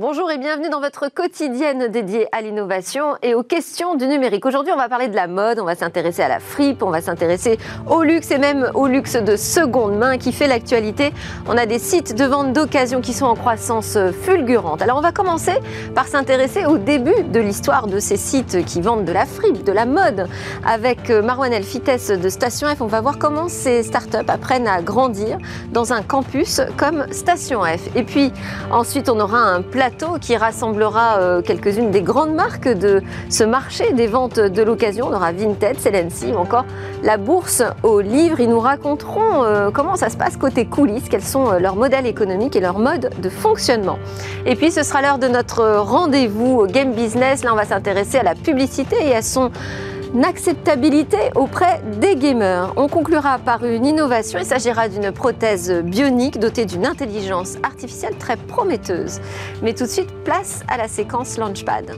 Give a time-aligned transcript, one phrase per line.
[0.00, 4.46] Bonjour et bienvenue dans votre quotidienne dédiée à l'innovation et aux questions du numérique.
[4.46, 7.02] Aujourd'hui, on va parler de la mode, on va s'intéresser à la fripe, on va
[7.02, 11.12] s'intéresser au luxe et même au luxe de seconde main qui fait l'actualité.
[11.46, 14.80] On a des sites de vente d'occasion qui sont en croissance fulgurante.
[14.80, 15.52] Alors, on va commencer
[15.94, 19.72] par s'intéresser au début de l'histoire de ces sites qui vendent de la fripe, de
[19.72, 20.28] la mode.
[20.64, 25.36] Avec Marwan El de Station F, on va voir comment ces startups apprennent à grandir
[25.72, 27.94] dans un campus comme Station F.
[27.94, 28.32] Et puis,
[28.72, 29.89] ensuite, on aura un plat
[30.20, 35.08] qui rassemblera euh, quelques-unes des grandes marques de ce marché des ventes de l'occasion.
[35.08, 36.64] On aura Vinted, Celency ou encore
[37.02, 38.40] la bourse aux livres.
[38.40, 42.06] Ils nous raconteront euh, comment ça se passe côté coulisses, quels sont euh, leurs modèles
[42.06, 43.98] économiques et leurs modes de fonctionnement.
[44.46, 47.44] Et puis ce sera l'heure de notre rendez-vous Game Business.
[47.44, 49.50] Là, on va s'intéresser à la publicité et à son
[50.24, 52.72] acceptabilité auprès des gamers.
[52.76, 54.38] On conclura par une innovation.
[54.38, 59.20] Il s'agira d'une prothèse bionique dotée d'une intelligence artificielle très prometteuse.
[59.62, 61.96] Mais tout de suite, place à la séquence Launchpad.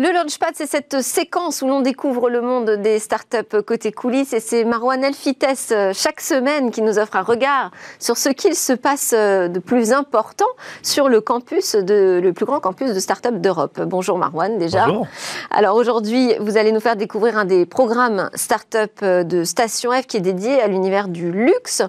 [0.00, 4.40] Le Launchpad, c'est cette séquence où l'on découvre le monde des startups côté coulisses et
[4.40, 8.72] c'est Marwan Elfites euh, chaque semaine qui nous offre un regard sur ce qu'il se
[8.72, 10.46] passe euh, de plus important
[10.82, 13.78] sur le campus de, le plus grand campus de startups d'Europe.
[13.82, 14.86] Bonjour Marwan déjà.
[14.86, 15.06] Bonjour.
[15.50, 20.06] Alors aujourd'hui, vous allez nous faire découvrir un des programmes startup euh, de Station F
[20.06, 21.82] qui est dédié à l'univers du luxe.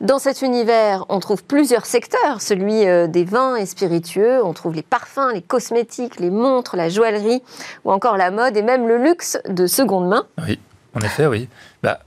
[0.00, 4.82] Dans cet univers, on trouve plusieurs secteurs, celui des vins et spiritueux, on trouve les
[4.82, 7.42] parfums, les cosmétiques, les montres, la joaillerie
[7.84, 10.26] ou encore la mode et même le luxe de seconde main.
[10.46, 10.58] Oui,
[10.94, 11.48] en effet, oui.
[11.82, 12.00] Bah,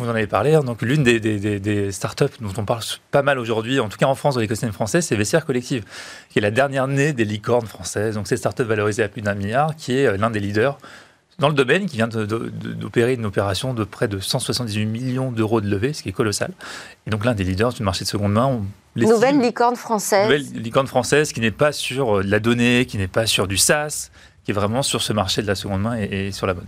[0.00, 0.62] vous en avez parlé, hein.
[0.62, 4.14] donc l'une des, des, startups dont on parle pas mal aujourd'hui, en tout cas en
[4.14, 5.84] France, dans l'écosystème français, c'est Vestiaire Collective,
[6.30, 8.14] qui est la dernière née des licornes françaises.
[8.14, 10.78] Donc c'est une startup valorisée à plus d'un milliard, qui est euh, l'un des leaders
[11.38, 15.68] dans le domaine, qui vient d'opérer une opération de près de 178 millions d'euros de
[15.68, 16.52] levée, ce qui est colossal.
[17.06, 18.60] Et donc l'un des leaders du marché de seconde main.
[18.94, 20.24] Nouvelle licorne française.
[20.24, 23.48] Nouvelle licorne française qui n'est pas sur euh, de la donnée, qui n'est pas sur
[23.48, 24.10] du SaaS,
[24.52, 26.66] vraiment sur ce marché de la seconde main et, sur la mode.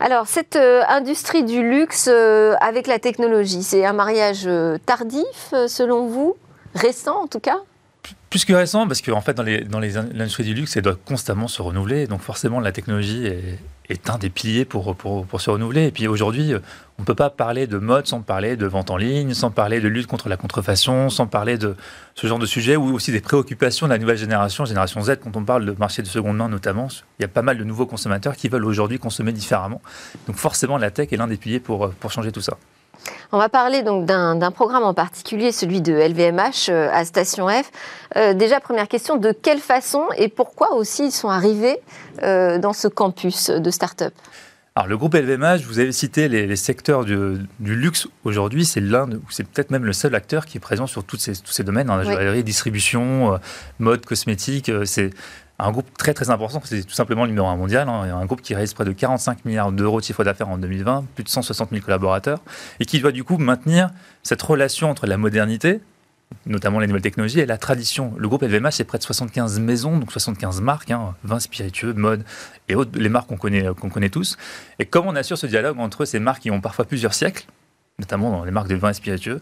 [0.00, 5.52] Alors, cette euh, industrie du luxe euh, avec la technologie, c'est un mariage euh, tardif,
[5.66, 6.36] selon vous?
[6.74, 7.56] Récent, en tout cas?
[8.30, 9.42] Plus que récent, parce qu'en fait, dans
[9.80, 12.06] l'industrie dans du luxe, elle doit constamment se renouveler.
[12.06, 13.58] Donc forcément, la technologie est,
[13.88, 15.86] est un des piliers pour, pour, pour se renouveler.
[15.86, 16.54] Et puis aujourd'hui,
[16.98, 19.80] on ne peut pas parler de mode sans parler de vente en ligne, sans parler
[19.80, 21.76] de lutte contre la contrefaçon, sans parler de
[22.14, 25.36] ce genre de sujet, ou aussi des préoccupations de la nouvelle génération, génération Z, quand
[25.36, 26.88] on parle de marché de seconde main notamment.
[27.18, 29.80] Il y a pas mal de nouveaux consommateurs qui veulent aujourd'hui consommer différemment.
[30.26, 32.56] Donc forcément, la tech est l'un des piliers pour, pour changer tout ça.
[33.32, 37.70] On va parler donc d'un programme en particulier, celui de LVMH euh, à Station F.
[38.16, 41.78] Euh, déjà, première question, de quelle façon et pourquoi aussi ils sont arrivés
[42.22, 44.14] euh, dans ce campus de start-up?
[44.74, 49.44] Alors, le groupe LVMH, vous avez cité les, secteurs du, luxe aujourd'hui, c'est l'un, c'est
[49.44, 51.96] peut-être même le seul acteur qui est présent sur tous ces, tous ces domaines, hein,
[51.96, 53.40] la joaillerie, distribution,
[53.80, 54.70] mode, cosmétique.
[54.84, 55.10] c'est
[55.58, 58.42] un groupe très très important, c'est tout simplement le numéro un mondial, hein, un groupe
[58.42, 61.70] qui réalise près de 45 milliards d'euros de chiffre d'affaires en 2020, plus de 160
[61.70, 62.40] 000 collaborateurs,
[62.78, 63.90] et qui doit du coup maintenir
[64.22, 65.80] cette relation entre la modernité,
[66.46, 68.14] notamment les nouvelles technologies, et la tradition.
[68.18, 72.24] Le groupe LVMH, c'est près de 75 maisons, donc 75 marques, hein, vins spiritueux, mode
[72.68, 74.36] et autres, les marques qu'on connaît, qu'on connaît tous.
[74.78, 77.46] Et comment on assure ce dialogue entre ces marques qui ont parfois plusieurs siècles,
[77.98, 79.40] notamment dans les marques de vins spiritueux,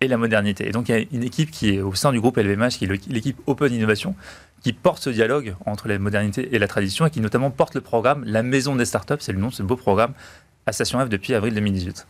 [0.00, 0.68] et la modernité.
[0.68, 2.84] Et donc il y a une équipe qui est au sein du groupe LVMH, qui
[2.84, 4.14] est l'équipe Open Innovation,
[4.62, 7.80] qui porte ce dialogue entre la modernité et la tradition et qui notamment porte le
[7.80, 10.12] programme La Maison des Startups, c'est le nom de ce beau programme,
[10.66, 12.06] à Station F depuis avril 2018.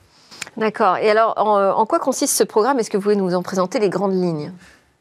[0.57, 0.97] D'accord.
[0.97, 2.79] Et alors, en, quoi consiste ce programme?
[2.79, 4.53] Est-ce que vous pouvez nous en présenter les grandes lignes?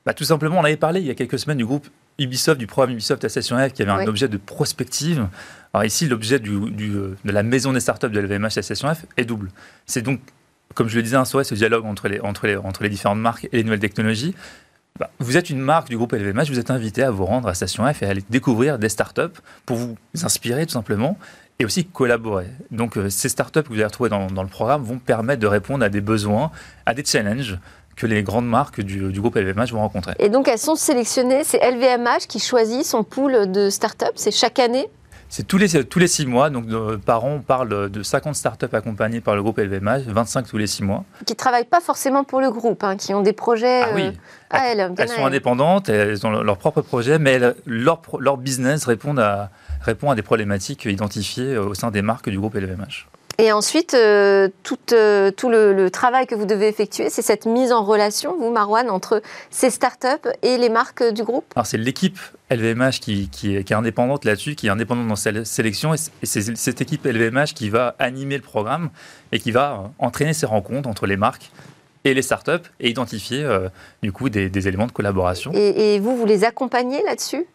[0.05, 1.87] Bah, Tout simplement, on avait parlé il y a quelques semaines du groupe
[2.19, 5.27] Ubisoft, du programme Ubisoft à Station F, qui avait un objet de prospective.
[5.73, 9.49] Alors ici, l'objet de la maison des startups de LVMH à Station F est double.
[9.85, 10.19] C'est donc,
[10.73, 13.19] comme je le disais, un soir, ce dialogue entre les, entre, les, entre les différentes
[13.19, 14.35] marques et les nouvelles technologies.
[14.97, 17.53] Bah, vous êtes une marque du groupe LVMH, vous êtes invité à vous rendre à
[17.53, 21.17] Station F et à aller découvrir des startups pour vous inspirer tout simplement
[21.59, 22.47] et aussi collaborer.
[22.71, 25.83] Donc euh, ces startups que vous allez retrouver dans, le programme vont permettre de répondre
[25.83, 26.49] à des besoins,
[26.85, 27.59] à des challenges
[27.97, 30.13] que les grandes marques du, du, groupe LVMH vont rencontrer.
[30.19, 34.59] Et donc elles sont sélectionnées, c'est LVMH qui choisit son pool de startups, c'est chaque
[34.59, 34.87] année
[35.35, 36.49] c'est tous les, tous les six mois.
[36.49, 36.65] Donc,
[37.03, 40.65] par an, on parle de 50 startups accompagnées par le groupe LVMH, 25 tous les
[40.65, 41.03] six mois.
[41.25, 44.03] Qui ne travaillent pas forcément pour le groupe, hein, qui ont des projets ah, oui.
[44.03, 44.11] Euh,
[44.49, 44.93] à elles.
[44.97, 49.49] Elles sont indépendantes, elles ont leurs propres projets, mais leur, leur business répond à,
[49.81, 53.05] répond à des problématiques identifiées au sein des marques du groupe LVMH.
[53.37, 57.71] Et ensuite, euh, tout, euh, tout le, travail que vous devez effectuer, c'est cette mise
[57.71, 61.45] en relation, vous, Marwan, entre ces startups et les marques du groupe?
[61.55, 62.17] Alors, c'est l'équipe
[62.49, 65.93] LVMH qui, qui, est, qui, est, indépendante là-dessus, qui est indépendante dans sa sélection.
[65.93, 68.89] Et c'est cette équipe LVMH qui va animer le programme
[69.31, 71.51] et qui va entraîner ces rencontres entre les marques
[72.05, 73.47] et les startups et identifier
[74.03, 75.51] du coup des, éléments de collaboration.
[75.53, 77.45] Et, vous, vous les accompagnez là-dessus?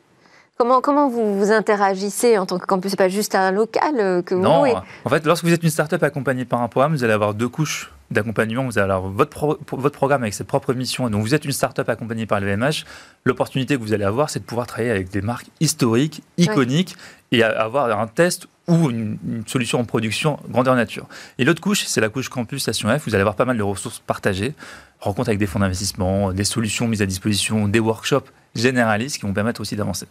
[0.60, 2.90] Comment, comment vous, vous interagissez en tant que campus?
[2.90, 4.66] C'est pas juste un local que vous Non,
[5.06, 7.48] en fait, lorsque vous êtes une startup accompagnée par un programme, vous allez avoir deux
[7.48, 8.66] couches d'accompagnement.
[8.66, 11.08] Vous avez alors votre, votre programme avec ses propres missions.
[11.08, 12.84] Donc, vous êtes une startup accompagnée par le VMH.
[13.24, 16.94] L'opportunité que vous allez avoir, c'est de pouvoir travailler avec des marques historiques, iconiques,
[17.32, 19.16] et avoir un test ou une,
[19.46, 21.06] solution en production grandeur nature.
[21.38, 23.04] Et l'autre couche, c'est la couche campus Station F.
[23.06, 24.52] Vous allez avoir pas mal de ressources partagées,
[25.00, 29.32] rencontres avec des fonds d'investissement, des solutions mises à disposition, des workshops généralistes qui vont
[29.32, 30.06] permettre aussi d'avancer.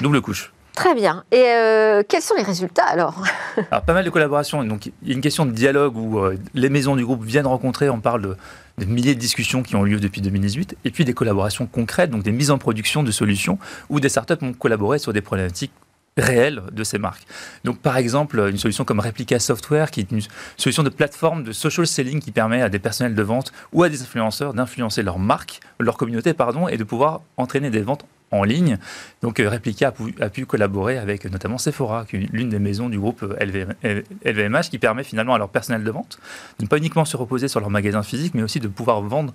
[0.00, 0.52] Double couche.
[0.74, 1.24] Très bien.
[1.30, 3.22] Et euh, quels sont les résultats alors?
[3.70, 4.64] Alors, pas mal de collaborations.
[4.64, 7.46] Donc, il y a une question de dialogue où euh, les maisons du groupe viennent
[7.46, 7.90] rencontrer.
[7.90, 8.36] On parle de,
[8.78, 10.78] de, milliers de discussions qui ont lieu depuis 2018.
[10.84, 13.58] Et puis des collaborations concrètes, donc des mises en production de solutions
[13.90, 15.72] où des startups ont collaboré sur des problématiques
[16.16, 17.26] réelles de ces marques.
[17.64, 20.20] Donc, par exemple, une solution comme Replica Software, qui est une
[20.56, 23.88] solution de plateforme de social selling qui permet à des personnels de vente ou à
[23.88, 28.42] des influenceurs d'influencer leur marque, leur communauté, pardon, et de pouvoir entraîner des ventes en
[28.42, 28.78] ligne.
[29.22, 34.70] Donc euh, Replica a pu, collaborer avec notamment Sephora, l'une des maisons du groupe LVMH,
[34.70, 36.18] qui permet finalement à leur personnel de vente
[36.58, 39.32] de ne pas uniquement se reposer sur leur magasin physique, mais aussi de pouvoir vendre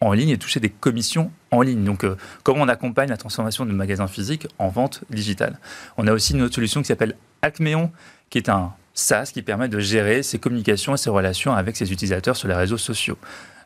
[0.00, 1.84] en ligne et toucher des commissions en ligne.
[1.84, 5.58] Donc, euh, comment on accompagne la transformation de magasins physiques en vente digitale?
[5.98, 7.90] On a aussi une autre solution qui s'appelle Acmeon,
[8.30, 11.92] qui est un SaaS qui permet de gérer ses communications et ses relations avec ses
[11.92, 13.18] utilisateurs sur les réseaux sociaux.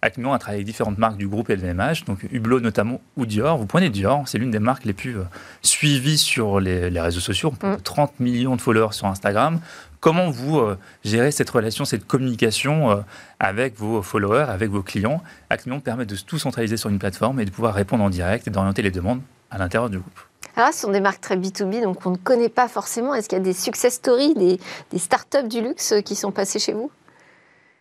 [0.05, 3.57] Acmeon a travaillé avec différentes marques du groupe LVMH, donc Hublot notamment ou Dior.
[3.57, 5.25] Vous prenez Dior, c'est l'une des marques les plus euh,
[5.63, 7.55] suivies sur les, réseaux sociaux.
[7.83, 8.23] 30 mm.
[8.23, 9.61] millions de followers sur Instagram.
[10.01, 12.97] Comment vous euh, gérez cette relation, cette communication euh,
[13.41, 15.23] avec vos followers, avec vos clients?
[15.49, 18.51] Acmeon permet de tout centraliser sur une plateforme et de pouvoir répondre en direct et
[18.51, 20.21] d'orienter les demandes à l'intérieur du groupe.
[20.57, 23.15] Alors, ce sont des marques très B2B, donc on ne connaît pas forcément.
[23.15, 24.61] Est-ce qu'il y a des success stories, des,
[24.91, 26.91] des startups du luxe qui sont passées chez vous?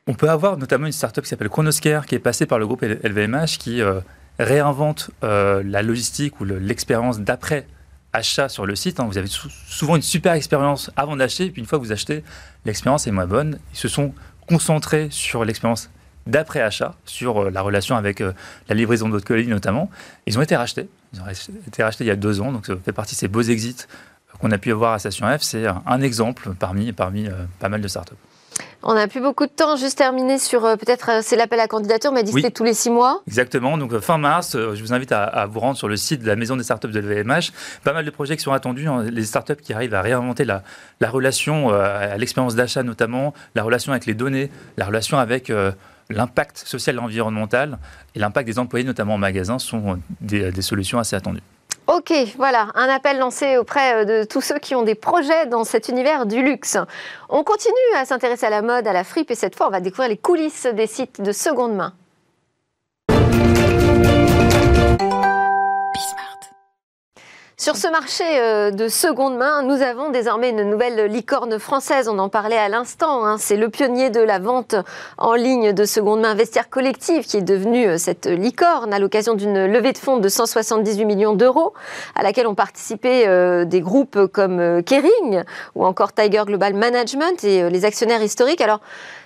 [0.08, 2.82] On peut avoir notamment une startup qui s'appelle Chronoscare, qui est passée par le groupe
[2.82, 4.02] LVMH, qui euh,
[4.40, 7.68] réinvente euh, la logistique ou l'expérience d'après
[8.12, 9.00] achat sur le site.
[9.00, 9.06] Hein.
[9.06, 12.24] Vous avez souvent une super expérience avant d'acheter, puis une fois que vous achetez,
[12.66, 13.60] l'expérience est moins bonne.
[13.74, 14.14] Ils se sont
[14.48, 15.90] concentrés sur l'expérience
[16.28, 19.90] d'après achat, sur euh, la relation avec la livraison de votre colis notamment.
[20.26, 20.90] Ils ont été rachetés.
[21.14, 21.30] Ils ont
[21.68, 23.86] été rachetés il y a deux ans, donc ça fait partie de ces beaux exits
[24.40, 25.44] qu'on a pu avoir à Station F.
[25.44, 27.30] C'est un, exemple parmi, parmi
[27.60, 28.16] pas mal de startups.
[28.86, 29.78] On n'a plus beaucoup de temps.
[29.78, 32.90] Juste terminer sur euh, peut-être euh, c'est l'appel à candidature, mais dit tous les six
[32.90, 33.22] mois.
[33.28, 33.78] Exactement.
[33.78, 36.36] Donc euh, fin mars, je vous invite à, vous rendre sur le site de la
[36.36, 37.52] maison des startups de l'VMH.
[37.84, 38.88] Pas mal de projets qui sont attendus.
[38.88, 39.06] Hein.
[39.10, 40.64] Les startups qui arrivent à réinventer la,
[41.10, 45.52] relation à l'expérience d'achat notamment, la relation avec les données, la relation avec
[46.10, 47.78] l'impact social et environnemental
[48.16, 51.42] et l'impact des employés, notamment en magasin, sont des solutions assez attendues.
[51.88, 55.66] Ok, voilà, un appel lancé auprès euh, de tous ceux qui ont des projets dans
[55.66, 56.78] cet univers du luxe.
[57.28, 59.82] On continue à s'intéresser à la mode, à la fripe, et cette fois, on va
[59.82, 61.94] découvrir les coulisses des sites de seconde main.
[67.56, 72.10] Sur ce marché euh, de seconde main, nous avons désormais une nouvelle licorne française.
[72.10, 73.26] On en parlait à l'instant.
[73.26, 73.38] Hein.
[73.38, 74.76] C'est le pionnier de la vente
[75.20, 79.36] en ligne de seconde main Vestiaire Collective qui est devenu euh, cette licorne à l'occasion
[79.36, 81.74] d'une levée de fonds de 178 millions d'euros
[82.16, 85.44] à laquelle ont participé euh, des groupes comme Kering
[85.76, 88.62] ou encore Tiger Global Management et les actionnaires historiques.
[88.62, 88.80] Alors,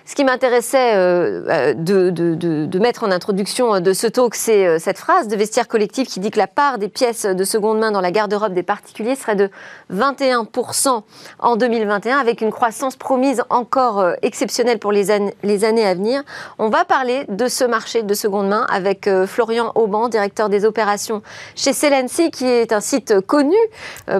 [0.08, 4.96] ce qui m'intéressait euh, euh, de, mettre en introduction de ce talk, c'est euh, cette
[4.96, 8.00] phrase de Vestiaire Collectif qui dit que la part des pièces de seconde main dans
[8.00, 9.50] la garde-robe des particuliers serait de
[9.92, 11.02] 21%
[11.40, 16.22] en 2021, avec une croissance promise encore exceptionnelle pour les, années à venir.
[16.58, 21.22] On va parler de ce marché de seconde main avec Florian Auban, directeur des opérations
[21.54, 23.56] chez Celency, qui est un site connu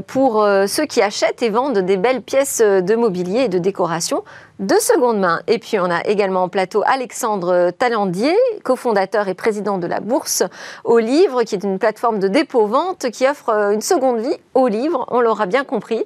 [0.06, 4.22] pour ceux qui achètent et vendent des belles pièces de mobilier et de décoration
[4.58, 5.40] de seconde main.
[5.46, 10.42] Et puis on a également en plateau Alexandre Talendier, cofondateur et président de la Bourse
[10.84, 14.66] aux livres, qui est une plateforme de dépôt-vente qui offre euh, une seconde vie aux
[14.66, 16.04] livres, on l'aura bien compris.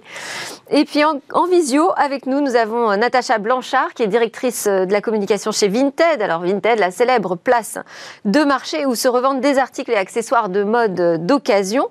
[0.70, 4.84] Et puis en, visio, avec nous, nous avons euh, Natacha Blanchard, qui est directrice euh,
[4.84, 6.20] de la communication chez Vinted.
[6.20, 7.78] Alors Vinted, la célèbre place
[8.26, 11.88] de marché où se revendent des articles et accessoires de mode d'occasion.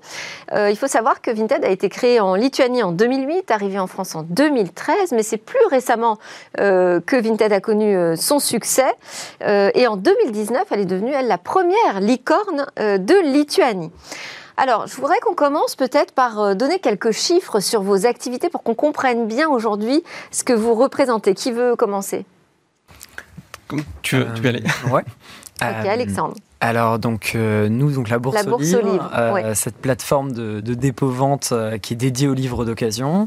[0.54, 4.16] il faut savoir que Vinted a été créé en Lituanie en 2008, arrivé en France
[4.16, 6.18] en 2013, mais c'est plus récemment
[6.58, 8.92] que Vinted a connu euh, son succès.
[9.44, 13.92] Euh, et en 2019, elle est devenue, elle, la première licorne de Lituanie.
[14.58, 18.76] Alors, je voudrais qu'on commence peut-être par donner quelques chiffres sur vos activités pour qu'on
[18.76, 21.34] comprenne bien aujourd'hui ce que vous représentez.
[21.34, 22.26] Qui veut commencer?
[24.02, 25.04] Tu veux, tu veux aller Ouais.
[25.62, 26.36] ok, Alexandre.
[26.62, 30.62] Alors donc euh, nous donc la bourse, la bourse aux livres, euh, cette plateforme de,
[30.62, 33.26] dépôt-vente euh, qui est dédiée aux livres d'occasion.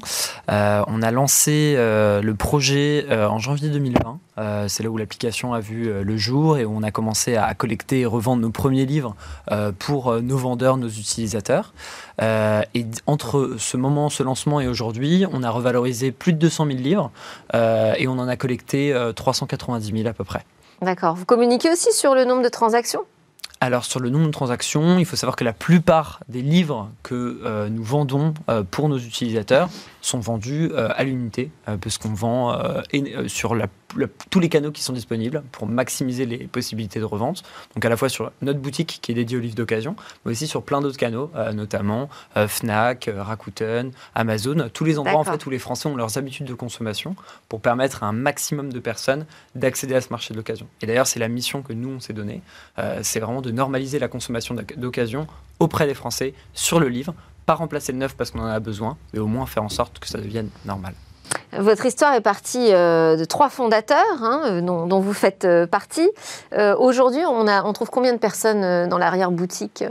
[0.48, 4.68] on a lancé le projet en janvier 2020.
[4.68, 8.00] c'est là où l'application a vu le jour et où on a commencé à collecter
[8.00, 9.16] et revendre nos premiers livres
[9.80, 11.74] pour nos vendeurs, nos utilisateurs.
[12.20, 16.78] et entre ce moment, ce lancement et aujourd'hui, on a revalorisé plus de 200 000
[16.78, 17.10] livres
[17.52, 20.44] et on en a collecté 390 000 à peu près.
[20.82, 21.14] D'accord.
[21.16, 23.04] Vous communiquez aussi sur le nombre de transactions?
[23.64, 27.40] Alors sur le nombre de transactions, il faut savoir que la plupart des livres que
[27.44, 29.70] euh, nous vendons euh, pour nos utilisateurs
[30.02, 32.60] sont vendus euh, à l'unité, puisqu'on vend
[33.26, 33.68] sur la
[34.30, 37.42] tous les canaux qui sont disponibles pour maximiser les possibilités de revente.
[37.74, 40.46] Donc à la fois sur notre boutique qui est dédiée aux livres d'occasion, mais aussi
[40.46, 45.24] sur plein d'autres canaux, euh, notamment euh, Fnac, euh, Rakuten, Amazon, tous les endroits en
[45.24, 47.16] fait où les Français ont leurs habitudes de consommation
[47.48, 50.66] pour permettre à un maximum de personnes d'accéder à ce marché de l'occasion.
[50.82, 52.42] Et d'ailleurs c'est la mission que nous on s'est donnée,
[53.02, 55.26] c'est vraiment de normaliser la consommation d'occasion
[55.60, 57.14] auprès des Français sur le livre,
[57.46, 59.98] pas remplacer le neuf parce qu'on en a besoin, mais au moins faire en sorte
[59.98, 60.94] que ça devienne normal.
[61.58, 66.10] Votre histoire est partie euh, de trois fondateurs, hein, euh, dont, vous faites euh, partie.
[66.78, 69.84] Aujourd'hui, on, on trouve combien de personnes dans l'arrière-boutique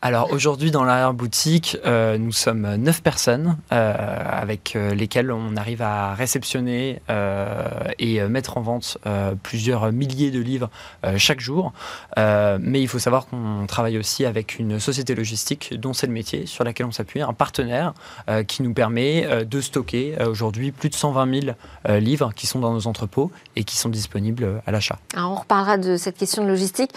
[0.00, 3.92] alors aujourd'hui dans l'arrière-boutique, euh, nous sommes neuf personnes euh,
[4.30, 7.00] avec euh, lesquelles on arrive à réceptionner
[7.98, 8.98] et mettre en vente
[9.42, 10.70] plusieurs milliers de livres
[11.16, 11.72] chaque jour.
[12.16, 16.46] mais il faut savoir qu'on travaille aussi avec une société logistique dont c'est le métier,
[16.46, 17.94] sur laquelle on s'appuie, un partenaire
[18.46, 21.56] qui nous permet de stocker aujourd'hui plus de 120 000
[21.98, 24.98] livres qui sont dans nos entrepôts et qui sont disponibles à l'achat.
[25.16, 26.92] on reparlera de cette question de logistique.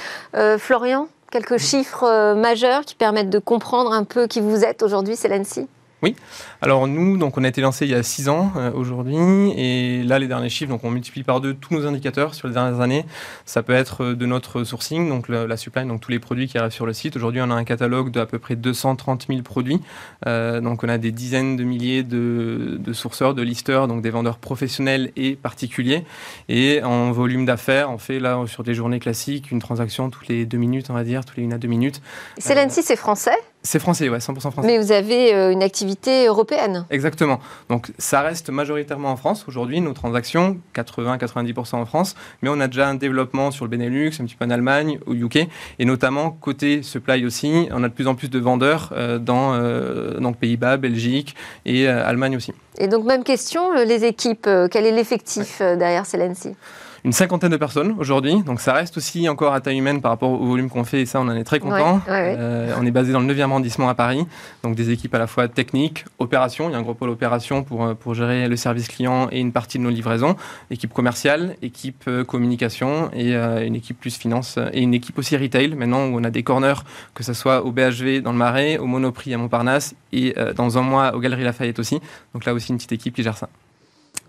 [0.57, 5.15] Florian quelques chiffres euh, majeurs qui permettent de comprendre un peu qui vous êtes aujourd'hui,
[5.15, 5.67] c'est l'ANSI
[6.01, 6.15] oui.
[6.61, 9.17] Alors nous, donc on a été lancé il y a six ans euh, aujourd'hui,
[9.55, 12.53] et là les derniers chiffres, donc on multiplie par deux tous nos indicateurs sur les
[12.53, 13.05] dernières années.
[13.45, 16.57] Ça peut être euh, de notre sourcing, donc la supply, donc tous les produits qui
[16.57, 17.15] arrivent sur le site.
[17.15, 19.81] Aujourd'hui, on a un catalogue d'à peu près 230 000 produits.
[20.27, 24.09] Euh, donc on a des dizaines de milliers de, de, sourceurs, de listeurs, donc des
[24.09, 26.03] vendeurs professionnels et particuliers.
[26.49, 30.45] Et en volume d'affaires, on fait là sur des journées classiques une transaction toutes les
[30.45, 32.01] deux minutes, on va dire, toutes les une à deux minutes.
[32.37, 34.67] C'est l'ANSI, c'est français c'est français, ouais, 100% français.
[34.67, 37.39] Mais vous avez euh, une activité européenne Exactement.
[37.69, 42.67] Donc ça reste majoritairement en France aujourd'hui, nos transactions, 80-90% en France, mais on a
[42.67, 46.31] déjà un développement sur le Benelux, un petit peu en Allemagne, au UK, et notamment
[46.31, 50.37] côté supply aussi, on a de plus en plus de vendeurs euh, dans euh, donc
[50.37, 52.53] Pays-Bas, Belgique et Allemagne aussi.
[52.79, 56.55] Et donc même question, les équipes, quel est l'effectif derrière Celency
[57.03, 58.41] une cinquantaine de personnes aujourd'hui.
[58.43, 61.05] Donc ça reste aussi encore à taille humaine par rapport au volume qu'on fait et
[61.05, 62.01] ça, on en est très content.
[62.07, 64.25] Euh, on est basé dans le 9e arrondissement à Paris.
[64.63, 66.69] Donc des équipes à la fois techniques, opérations.
[66.69, 69.39] Il y a un gros pôle opération pour, euh, pour gérer le service client et
[69.39, 70.35] une partie de nos livraisons.
[70.69, 75.75] Équipe commerciale, équipe euh, communication et une équipe plus finance et une équipe aussi retail
[75.75, 78.85] maintenant où on a des corners, que ce soit au BHV dans le Marais, au
[78.85, 81.99] Monoprix à Montparnasse et dans un mois aux Galeries Lafayette aussi.
[82.33, 83.49] Donc là aussi une petite équipe qui gère ça.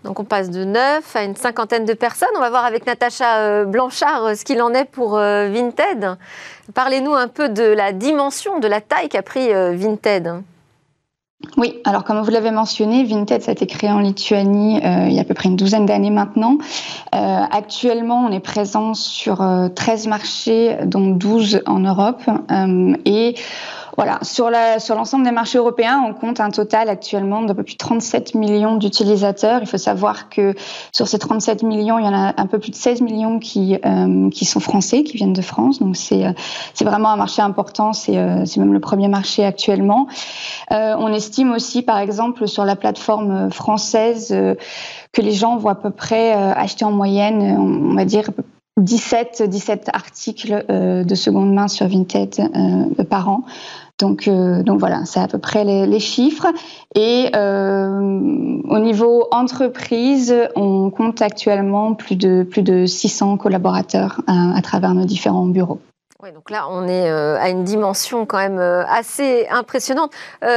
[0.03, 2.29] Donc on passe de 9 à une cinquantaine de personnes.
[2.35, 6.17] On va voir avec Natacha euh, Blanchard euh, ce qu'il en est pour euh, Vinted.
[6.73, 10.41] Parlez-nous un peu de la dimension, de la taille qu'a pris Vinted.
[11.57, 15.21] Oui, alors comme vous l'avez mentionné, Vinted, a été créé en Lituanie il y a
[15.21, 16.57] à peu près une douzaine d'années maintenant.
[17.11, 19.45] actuellement, on est présent sur
[19.75, 22.21] 13 marchés, dont 12 en Europe.
[23.03, 23.35] et
[23.95, 27.77] voilà, sur l'ensemble des marchés européens, on compte un total actuellement de peu plus de
[27.77, 29.59] 37 millions d'utilisateurs.
[29.61, 30.55] Il faut savoir que
[30.91, 33.77] sur ces 37 millions, il y en a un peu plus de 16 millions qui
[33.85, 35.79] euh, qui sont français, qui viennent de France.
[35.79, 36.31] Donc c'est euh,
[36.81, 37.93] vraiment un marché important.
[37.93, 40.07] C'est euh, c'est même le premier marché actuellement.
[40.71, 44.29] on estime aussi, par exemple, sur la plateforme française
[45.11, 48.29] que les gens vont à peu près acheter en moyenne, on va dire
[48.77, 52.49] 17, 17 articles de seconde main sur Vinted
[53.09, 53.43] par an.
[53.99, 56.47] Donc, euh, donc voilà, c'est à peu près les, chiffres.
[56.95, 64.61] Et euh, au niveau entreprise, on compte actuellement plus de, plus de 600 collaborateurs à,
[64.61, 65.79] travers nos différents bureaux.
[66.23, 70.11] Oui, donc là, on est euh, à une dimension quand même assez impressionnante.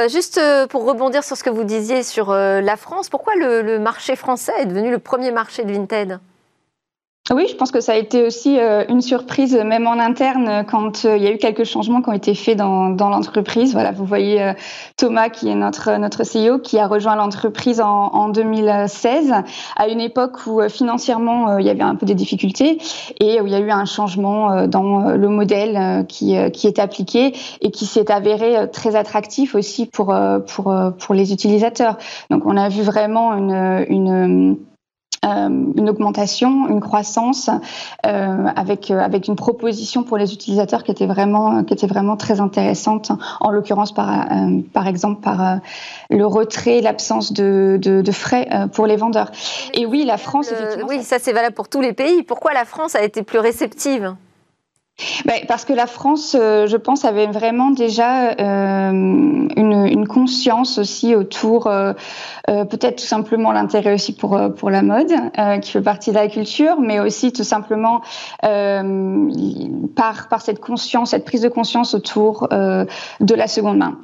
[0.08, 0.40] juste
[0.70, 4.66] pour rebondir sur ce que vous disiez sur la France, pourquoi le, marché français est
[4.66, 6.20] devenu le premier marché de Vinted?
[7.34, 11.04] Oui, je pense que ça a été aussi euh, une surprise, même en interne, quand
[11.04, 13.72] euh, il y a eu quelques changements qui ont été faits dans, dans l'entreprise.
[13.72, 14.52] Voilà, vous voyez euh,
[14.96, 19.32] Thomas, qui est notre notre CEO, qui a rejoint l'entreprise en, en, 2016,
[19.76, 22.78] à une époque où financièrement il y avait un peu des difficultés
[23.20, 27.32] et où il y a eu un changement dans le modèle qui qui est appliqué
[27.60, 30.14] et qui s'est avéré très attractif aussi pour
[30.46, 31.96] pour pour les utilisateurs.
[32.30, 34.56] Donc on a vu vraiment une une
[35.22, 37.50] une augmentation, une croissance
[38.02, 43.12] avec avec une proposition pour les utilisateurs qui était vraiment qui était vraiment très intéressante.
[43.40, 44.26] En l'occurrence par
[44.72, 45.60] par exemple par
[46.10, 49.30] le retrait, l'absence de, de, frais pour les vendeurs.
[49.74, 50.88] Et oui, la France, effectivement.
[50.88, 52.22] Oui, ça c'est valable pour tous les pays.
[52.22, 54.14] Pourquoi la France a été plus réceptive?
[55.26, 60.78] Ben, parce que la France, euh, je pense, avait vraiment déjà euh, une, une, conscience
[60.78, 61.92] aussi autour, euh,
[62.48, 65.12] euh peut-être tout simplement l'intérêt aussi pour pour la mode,
[65.60, 68.00] qui fait partie de la culture, mais aussi tout simplement
[68.40, 73.98] par par cette conscience, cette prise de conscience autour de la seconde main,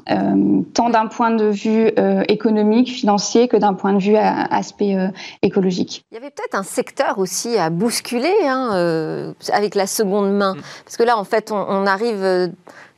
[0.75, 1.91] tant d'un point de vue
[2.29, 4.97] économique, financier, que d'un point de vue aspect
[5.43, 6.05] écologique.
[6.11, 10.55] Il y avait peut-être un secteur aussi à bousculer hein, avec la seconde main.
[10.55, 10.82] Mm.
[10.85, 12.49] Parce que là, en fait, on, arrive euh,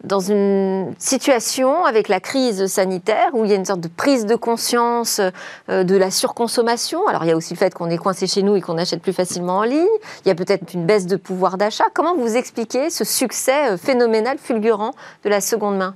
[0.03, 4.27] dans une situation avec la crise sanitaire où il y a une sorte de prise
[4.27, 5.21] de conscience
[5.69, 7.07] euh, de la surconsommation.
[7.07, 9.03] Alors il y a aussi le fait qu'on est coincé chez nous et qu'on achète
[9.03, 9.87] plus facilement en ligne.
[10.25, 11.85] Il y a peut-être une baisse de pouvoir d'achat.
[11.95, 14.93] Comment vous expliquez ce succès euh, phénoménal, fulgurant
[15.25, 15.95] de la seconde main?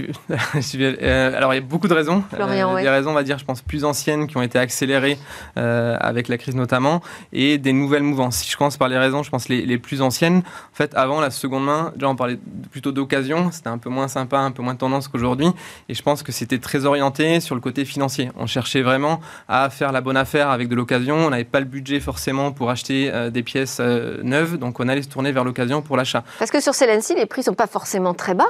[0.78, 2.22] Euh, alors, il y a beaucoup de raisons.
[2.34, 5.18] Euh, des raisons, on va dire, je pense, plus anciennes qui ont été accélérées
[5.56, 7.00] euh, avec la crise notamment,
[7.32, 8.36] et des nouvelles mouvances.
[8.38, 10.38] Si je commence par les raisons, je pense les, les plus anciennes.
[10.38, 12.38] En fait, avant la seconde main, déjà, on parlait
[12.70, 13.50] plutôt d'occasion.
[13.50, 15.48] C'était un peu moins sympa, un peu moins de tendance qu'aujourd'hui.
[15.88, 18.30] Et je pense que c'était très orienté sur le côté financier.
[18.36, 21.16] On cherchait vraiment à faire la bonne affaire avec de l'occasion.
[21.16, 25.08] On n'avait pas le budget forcément pour acheter des pièces neuves, donc on allait se
[25.08, 26.24] tourner vers l'occasion pour l'achat.
[26.38, 28.48] Parce que sur Celency, les prix sont pas forcément très bas.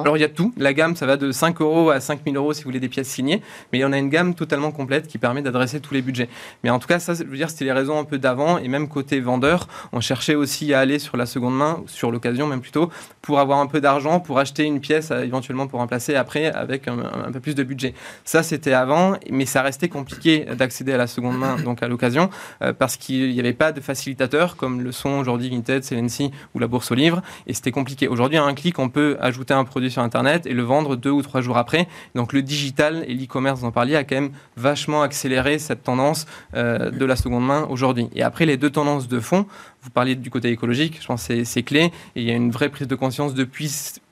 [0.00, 0.52] Alors il y a tout.
[0.56, 3.08] La gamme, ça va de 5 euros à 5000 euros si vous voulez des pièces
[3.08, 3.42] signées.
[3.72, 6.28] Mais il y en a une gamme totalement complète qui permet d'adresser tous les budgets.
[6.64, 8.58] Mais en tout cas, ça, je veux dire, c'était les raisons un peu d'avant.
[8.58, 12.46] Et même côté vendeur, on cherchait aussi à aller sur la seconde main, sur l'occasion
[12.46, 12.90] même plutôt,
[13.22, 17.32] pour avoir un peu d'argent, pour acheter une pièce éventuellement pour remplacer après avec un,
[17.32, 17.94] peu plus de budget.
[18.24, 22.30] Ça, c'était avant, mais ça restait compliqué d'accéder à la seconde main, donc à l'occasion,
[22.62, 26.58] euh, parce qu'il n'y avait pas de facilitateurs comme le sont aujourd'hui Vinted, Celency ou
[26.58, 27.22] la Bourse aux livres.
[27.46, 28.08] Et c'était compliqué.
[28.08, 31.10] Aujourd'hui, à un clic, on peut ajouter un produit sur Internet et le vendre deux
[31.10, 31.88] ou trois jours après.
[32.14, 36.26] Donc le digital et l'e-commerce, vous en parliez, a quand même vachement accéléré cette tendance
[36.54, 38.08] euh, de la seconde main aujourd'hui.
[38.14, 39.46] Et après, les deux tendances de fond,
[39.82, 41.92] vous parliez du côté écologique, je pense que c'est clé.
[42.16, 43.68] Et il y a une vraie prise de conscience depuis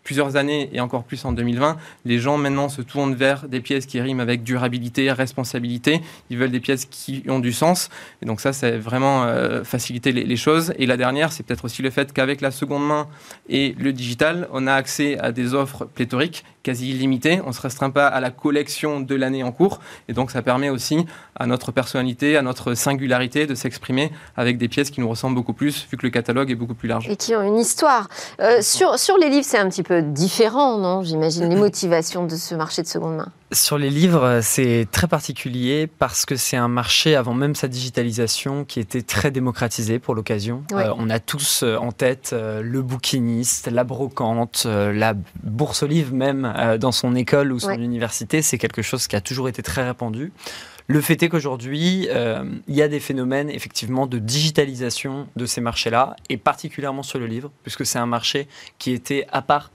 [0.09, 3.85] plusieurs années et encore plus en 2020, les gens maintenant se tournent vers des pièces
[3.85, 6.01] qui riment avec durabilité, responsabilité.
[6.31, 7.91] Ils veulent des pièces qui ont du sens.
[8.23, 10.73] Et donc ça, c'est vraiment euh, faciliter les, choses.
[10.79, 13.07] Et la dernière, c'est peut-être aussi le fait qu'avec la seconde main
[13.51, 17.41] et le digital, on a accès à des offres pléthoriques quasi illimitées.
[17.45, 19.81] On ne se restreint pas à la collection de l'année en cours.
[20.09, 24.69] Et donc ça permet aussi à notre personnalité, à notre singularité de s'exprimer avec des
[24.69, 27.09] pièces qui nous ressemblent beaucoup plus, vu que le catalogue est beaucoup plus large.
[27.09, 28.09] Et qui ont une histoire.
[28.41, 31.03] Euh, sur, sur les livres, c'est un petit peu différent, non?
[31.03, 33.33] J'imagine les motivations de ce marché de seconde main.
[33.51, 38.67] Sur les livres, c'est très particulier parce que c'est un marché avant même sa digitalisation
[38.67, 40.65] qui était très démocratisé pour l'occasion.
[40.73, 45.87] Euh, on a tous euh, en tête euh, le bouquiniste, la brocante, la bourse aux
[45.87, 48.43] livres même dans son école ou son université.
[48.43, 50.31] C'est quelque chose qui a toujours été très répandu.
[50.87, 52.09] Le fait est qu'aujourd'hui,
[52.69, 57.27] il y a des phénomènes effectivement de digitalisation de ces marchés-là, et particulièrement sur le
[57.27, 59.71] livre, puisque c'est un marché qui était à part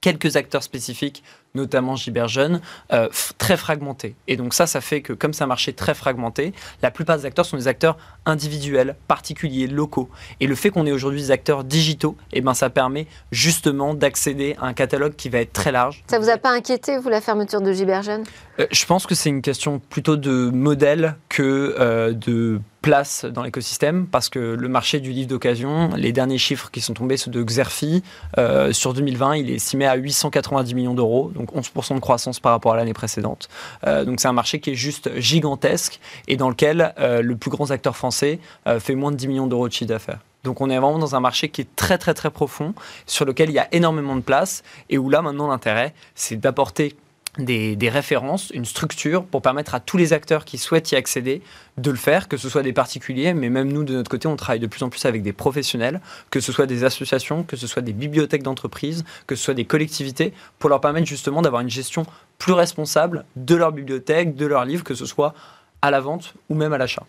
[0.00, 1.24] quelques acteurs spécifiques,
[1.56, 2.60] notamment Giberjeune,
[2.92, 4.14] euh, très fragmentés.
[4.28, 7.26] Et donc ça, ça fait que comme c'est un marché très fragmenté, la plupart des
[7.26, 10.08] acteurs sont des acteurs individuels, particuliers, locaux.
[10.40, 14.56] Et le fait qu'on ait aujourd'hui des acteurs digitaux, eh ben, ça permet justement d'accéder
[14.60, 16.04] à un catalogue qui va être très large.
[16.06, 18.24] Ça vous a pas inquiété, vous, la fermeture de Giberjeune
[18.60, 24.06] euh, Je pense que c'est une question plutôt de modèle euh, de place dans l'écosystème
[24.06, 27.42] parce que le marché du livre d'occasion, les derniers chiffres qui sont tombés, ceux de
[27.42, 28.02] Xerfi,
[28.38, 32.52] euh, sur 2020, il est estimé à 890 millions d'euros, donc 11% de croissance par
[32.52, 33.48] rapport à l'année précédente.
[33.86, 37.70] Euh, donc c'est un marché qui est juste gigantesque et dans lequel le plus grand
[37.70, 38.38] acteur français
[38.78, 40.20] fait moins de 10 millions d'euros de chiffre d'affaires.
[40.44, 42.72] Donc on est vraiment dans un marché qui est très très très profond,
[43.06, 46.94] sur lequel il y a énormément de place et où là maintenant l'intérêt, c'est d'apporter
[47.38, 51.42] des, références, une structure pour permettre à tous les acteurs qui souhaitent y accéder
[51.76, 54.36] de le faire, que ce soit des particuliers, mais même nous de notre côté, on
[54.36, 57.66] travaille de plus en plus avec des professionnels, que ce soit des associations, que ce
[57.66, 61.70] soit des bibliothèques d'entreprise, que ce soit des collectivités, pour leur permettre justement d'avoir une
[61.70, 62.06] gestion
[62.38, 65.34] plus responsable de leur bibliothèque, de leurs livres, que ce soit
[65.82, 67.04] à la vente ou même à l'achat.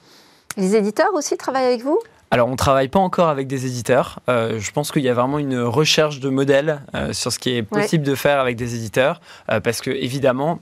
[0.57, 1.99] Les éditeurs aussi travaillent avec vous?
[2.29, 4.19] Alors, on ne travaille pas encore avec des éditeurs.
[4.27, 7.55] Euh, je pense qu'il y a vraiment une recherche de modèles euh, sur ce qui
[7.55, 10.59] est possible de faire avec des éditeurs, euh, parce que évidemment,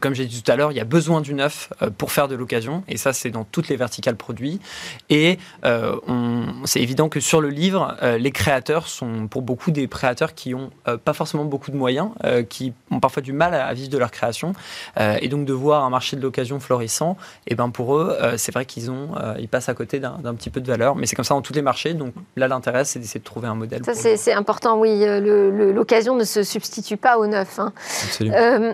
[0.00, 2.28] comme j'ai dit tout à l'heure, il y a besoin du neuf euh, pour faire
[2.28, 4.60] de l'occasion, et ça c'est dans toutes les verticales produits.
[5.10, 5.96] Et euh,
[6.64, 10.50] c'est évident que sur le livre, euh, les créateurs sont pour beaucoup des créateurs qui
[10.50, 10.70] n'ont
[11.04, 12.10] pas forcément beaucoup de moyens,
[12.48, 14.52] qui ont parfois du mal à, vivre de leur création,
[14.98, 17.16] et donc de voir un marché de l'occasion florissant,
[17.46, 20.50] et eh ben pour eux, c'est vrai qu'ils ont, ils passent à côté d'un petit
[20.50, 21.94] peu de valeur, mais c'est comme ça dans tous les marchés.
[21.94, 23.82] Donc là, l'intérêt c'est d'essayer de trouver un modèle.
[23.84, 25.04] Ça c'est important, oui.
[25.04, 27.58] L'occasion ne se substitue pas au neuf.
[27.58, 27.72] Hein.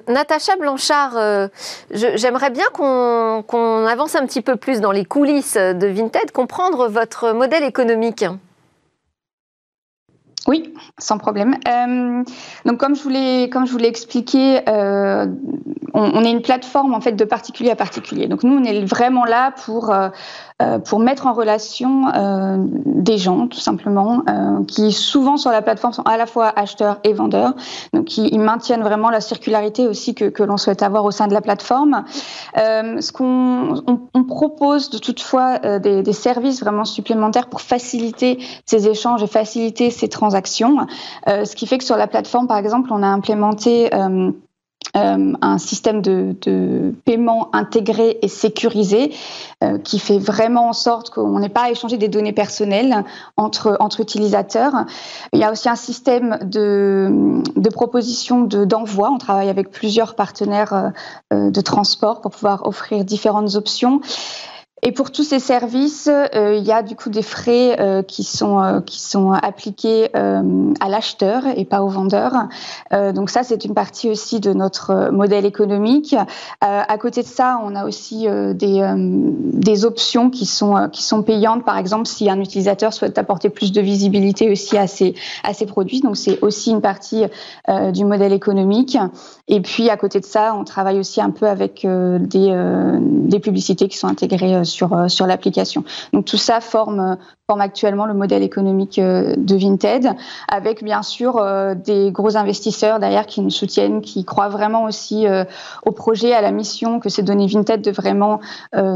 [0.09, 1.49] Natacha Blanchard euh,
[1.91, 7.33] j'aimerais bien qu'on avance un petit peu plus dans les coulisses de Vinted, comprendre votre
[7.33, 8.25] modèle économique.
[10.47, 11.57] Oui, sans problème.
[11.69, 12.25] Euh,
[12.65, 15.27] donc comme je voulais, comme je voulais expliquer, euh,
[15.93, 18.27] on, est une plateforme en fait de particulier à particulier.
[18.27, 20.09] Donc nous, on est vraiment là pour euh,
[20.87, 22.05] pour mettre en relation
[22.85, 24.23] des gens, tout simplement,
[24.69, 27.55] qui souvent sur la plateforme sont à la fois acheteurs et vendeurs,
[27.95, 31.41] donc ils maintiennent vraiment la circularité aussi que, l'on souhaite avoir au sein de la
[31.41, 32.05] plateforme.
[32.55, 39.27] ce qu'on on, propose de toutefois des, services vraiment supplémentaires pour faciliter ces échanges et
[39.27, 40.87] faciliter ces transactions,
[41.27, 43.91] ce qui fait que sur la plateforme, par exemple, on a implémenté
[44.97, 49.15] euh, un système de, paiement intégré et sécurisé
[49.63, 53.05] euh, qui fait vraiment en sorte qu'on n'ait pas à échanger des données personnelles
[53.37, 54.87] entre, utilisateurs.
[55.33, 59.11] Il y a aussi un système de, de proposition d'envoi.
[59.13, 60.93] On travaille avec plusieurs partenaires
[61.33, 64.01] euh, de transport pour pouvoir offrir différentes options.
[64.83, 68.25] Et pour tous ces services, euh, il y a du coup des frais euh, qui
[68.25, 72.33] sont euh, qui sont appliqués à l'acheteur et pas au vendeur.
[72.91, 76.15] donc ça, c'est une partie aussi de notre modèle économique.
[76.61, 81.65] à côté de ça, on a aussi des des options qui sont qui sont payantes.
[81.65, 85.15] Par exemple, si un utilisateur souhaite apporter plus de visibilité aussi à ses
[85.45, 87.25] à ses produits, donc c'est aussi une partie
[87.93, 88.97] du modèle économique.
[89.49, 93.89] Et puis à côté de ça, on travaille aussi un peu avec des des publicités
[93.89, 95.85] qui sont intégrées sur, euh, sur l'application.
[96.13, 100.15] Donc tout ça forme, forme actuellement le modèle économique euh, de Vinted,
[100.49, 105.27] avec bien sûr euh, des gros investisseurs derrière qui nous soutiennent, qui croient vraiment aussi
[105.85, 108.41] au projet, à la mission que s'est donné Vinted de vraiment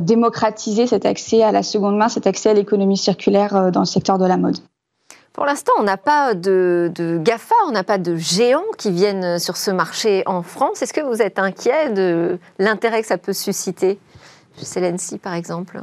[0.01, 4.19] démocratiser cet accès à la seconde main, cet accès à l'économie circulaire dans le secteur
[4.19, 4.57] de la mode.
[5.35, 9.41] Pour l'instant, on n'a pas de, de, GAFA, on n'a pas de géants qui viennent
[9.41, 10.81] sur ce marché en France.
[10.81, 13.99] Est-ce que vous êtes inquiet de l'intérêt que ça peut susciter?
[14.59, 15.83] Chez par exemple.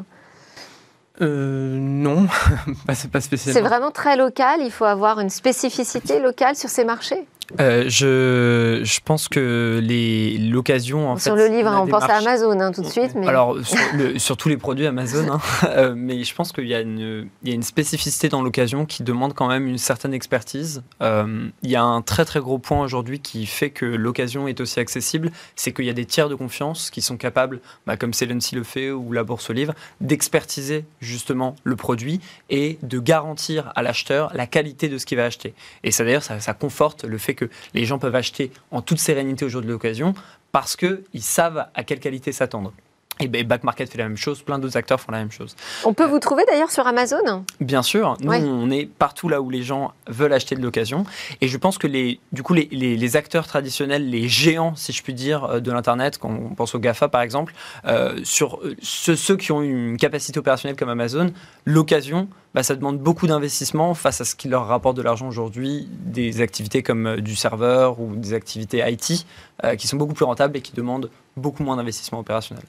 [1.21, 2.27] Euh, non,
[2.87, 3.59] pas, pas spécialement.
[3.59, 7.27] C'est vraiment très local, il faut avoir une spécificité locale sur ces marchés
[7.59, 9.81] euh, je, je, pense que
[10.51, 11.17] l'occasion.
[11.17, 13.13] Sur le livre, on pense à Amazon hein, tout de suite.
[13.15, 13.27] Mais...
[13.27, 13.57] Alors,
[14.17, 17.49] sur, tous les produits Amazon, hein, euh, mais je pense qu'il y, a une, il
[17.49, 20.83] y a une spécificité dans l'occasion qui demande quand même une certaine expertise.
[21.01, 24.61] Euh, il y a un très très gros point aujourd'hui qui fait que l'occasion est
[24.61, 28.13] aussi accessible c'est qu'il y a des tiers de confiance qui sont capables, bah, comme
[28.13, 33.71] Celency le fait ou la Bourse au Livre, d'expertiser justement le produit et de garantir
[33.75, 35.53] à l'acheteur la qualité de ce qu'il va acheter.
[35.83, 38.81] Et ça d'ailleurs, ça, ça conforte le fait que que les gens peuvent acheter en
[38.81, 40.13] toute sérénité au jour de l'occasion
[40.51, 42.73] parce qu'ils savent à quelle qualité s'attendre.
[43.21, 45.55] Et ben, Back Market fait la même chose, plein d'autres acteurs font la même chose.
[45.85, 49.49] On peut vous trouver d'ailleurs sur Amazon Bien sûr, nous on est partout là où
[49.49, 51.05] les gens veulent acheter de l'occasion.
[51.41, 55.03] Et je pense que les, du coup, les, les, acteurs traditionnels, les géants, si je
[55.03, 57.53] puis dire, euh, de l'Internet, quand on pense aux GAFA par exemple,
[57.85, 61.31] euh, sur euh, ceux, ceux, qui ont une capacité opérationnelle comme Amazon,
[61.65, 65.87] l'occasion, bah, ça demande beaucoup d'investissement face à ce qui leur rapporte de l'argent aujourd'hui,
[66.05, 69.25] des activités comme du serveur ou des activités IT,
[69.77, 72.63] qui sont beaucoup plus rentables et qui demandent beaucoup moins d'investissement opérationnel.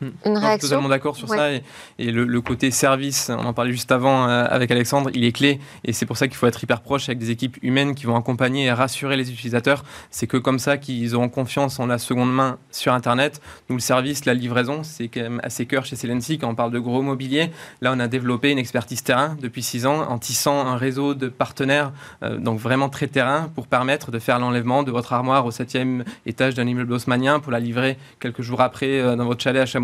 [0.00, 0.08] Hmm.
[0.24, 0.48] Une réaction.
[0.50, 1.50] Je suis totalement d'accord sur ça.
[1.98, 5.60] Et, le, côté service, on en parlait juste avant euh, avec Alexandre, il est clé.
[5.84, 8.16] Et c'est pour ça qu'il faut être hyper proche avec des équipes humaines qui vont
[8.16, 9.84] accompagner et rassurer les utilisateurs.
[10.10, 13.40] C'est que comme ça qu'ils auront confiance en la seconde main sur Internet.
[13.68, 16.38] Nous, le service, la livraison, c'est quand même assez cœur chez Celency.
[16.38, 17.50] Quand on parle de gros mobilier,
[17.82, 21.28] là, on a développé une expertise terrain depuis six ans en tissant un réseau de
[21.28, 25.50] partenaires, euh, donc vraiment très terrain, pour permettre de faire l'enlèvement de votre armoire au
[25.50, 29.62] septième étage d'un immeuble haussmanien pour la livrer quelques jours après euh, dans votre chalet
[29.62, 29.79] à Chamonix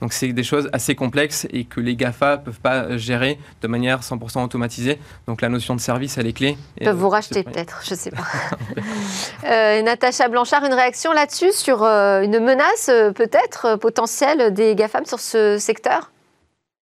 [0.00, 4.00] donc c'est des choses assez complexes et que les GAFA peuvent pas gérer de manière
[4.00, 4.98] 100% automatisée.
[5.26, 6.56] Donc la notion de service, elle est clé.
[6.80, 8.24] Ils peuvent vous racheter peut-être, je ne sais pas.
[9.46, 14.74] euh, Natacha Blanchard, une réaction là-dessus sur euh, une menace euh, peut-être euh, potentielle des
[14.74, 16.10] GAFAM sur ce secteur?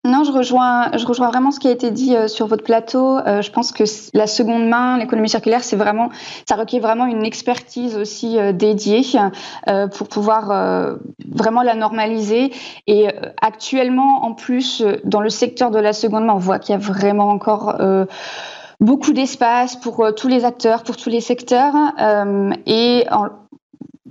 [0.04, 3.18] Non, je rejoins, je rejoins vraiment ce qui a été dit euh, sur votre plateau.
[3.18, 3.82] Euh, je pense que
[4.14, 6.10] la seconde main, l'économie circulaire, c'est vraiment,
[6.48, 9.02] ça requiert vraiment une expertise aussi euh, dédiée
[9.96, 12.52] pour pouvoir vraiment la normaliser.
[12.86, 13.08] Et
[13.40, 16.78] actuellement, en plus, dans le secteur de la seconde main, on voit qu'il y a
[16.78, 17.76] vraiment encore
[18.80, 21.74] beaucoup d'espace pour tous les acteurs, pour tous les secteurs.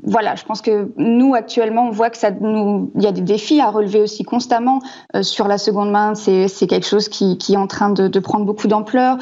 [0.03, 3.21] Voilà, je pense que nous actuellement, on voit que ça nous, il y a des
[3.21, 4.79] défis à relever aussi constamment
[5.21, 6.13] sur la seconde main.
[6.15, 9.17] C'est quelque chose qui, qui, est en train de, de prendre beaucoup d'ampleur,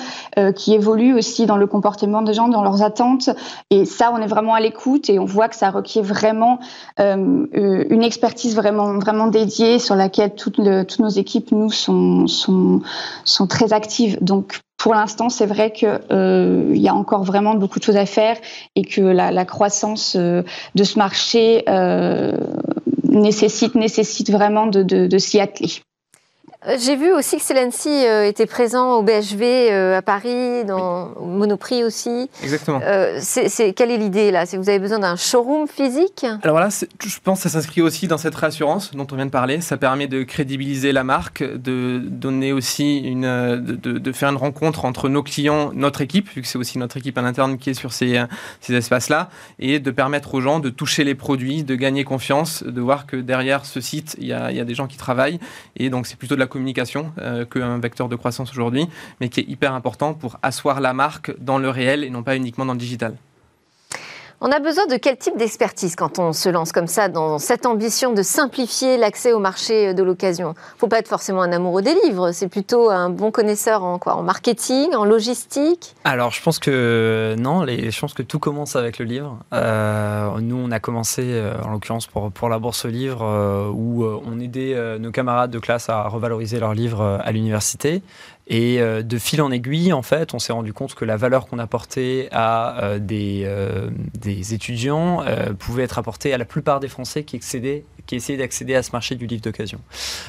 [0.55, 3.29] qui évolue aussi dans le comportement des gens, dans leurs attentes.
[3.69, 6.59] Et ça, on est vraiment à l'écoute et on voit que ça requiert vraiment
[6.97, 12.81] une expertise vraiment vraiment dédiée sur laquelle toutes, le, toutes nos équipes nous sont sont
[13.23, 14.17] sont très actives.
[14.21, 18.05] Donc pour l'instant, c'est vrai qu'il euh, y a encore vraiment beaucoup de choses à
[18.05, 18.37] faire
[18.75, 20.43] et que la, croissance euh,
[20.75, 22.37] de ce marché euh,
[23.03, 25.81] nécessite, vraiment de s'y atteler.
[26.67, 31.13] Euh, j'ai vu aussi que Celency euh, était présent au BHV euh, à Paris, dans
[31.19, 32.29] Monoprix aussi.
[32.43, 32.81] Exactement.
[33.19, 34.45] c'est, quelle est l'idée là?
[34.45, 36.25] C'est vous avez besoin d'un showroom physique?
[36.43, 39.31] Alors voilà, je pense que ça s'inscrit aussi dans cette réassurance dont on vient de
[39.31, 39.61] parler.
[39.61, 44.85] Ça permet de crédibiliser la marque, de donner aussi une, de, de faire une rencontre
[44.85, 47.73] entre nos clients, notre équipe, vu que c'est aussi notre équipe à l'interne qui est
[47.73, 48.23] sur ces,
[48.61, 52.81] ces espaces-là, et de permettre aux gens de toucher les produits, de gagner confiance, de
[52.81, 55.39] voir que derrière ce site, il y a, il y a des gens qui travaillent.
[55.77, 58.87] Et donc c'est plutôt de la communication euh, qu'un vecteur de croissance aujourd'hui,
[59.19, 62.37] mais qui est hyper important pour asseoir la marque dans le réel et non pas
[62.37, 63.17] uniquement dans le digital.
[64.41, 67.65] On a besoin de quel type d'expertise quand on se lance comme ça dans cette
[67.65, 70.55] ambition de simplifier l'accès au marché de l'occasion?
[70.75, 73.97] Il faut pas être forcément un amoureux des livres, c'est plutôt un bon connaisseur en
[73.97, 74.15] quoi?
[74.15, 75.95] En marketing, en logistique?
[76.03, 79.37] Alors je pense que non, les, je pense que tout commence avec le livre.
[79.53, 84.39] Euh, nous on a commencé euh, en l'occurrence pour, la bourse livre euh, où on
[84.41, 88.03] aidait nos camarades de classe à revaloriser leurs livres à l'université.
[88.47, 91.47] Et euh, de fil en aiguille, en fait, on s'est rendu compte que la valeur
[91.47, 95.23] qu'on apportait à euh, des, euh, des, étudiants
[95.57, 98.91] pouvait être apportée à la plupart des Français qui, excédaient, qui essayaient d'accéder à ce
[98.91, 99.79] marché du livre d'occasion.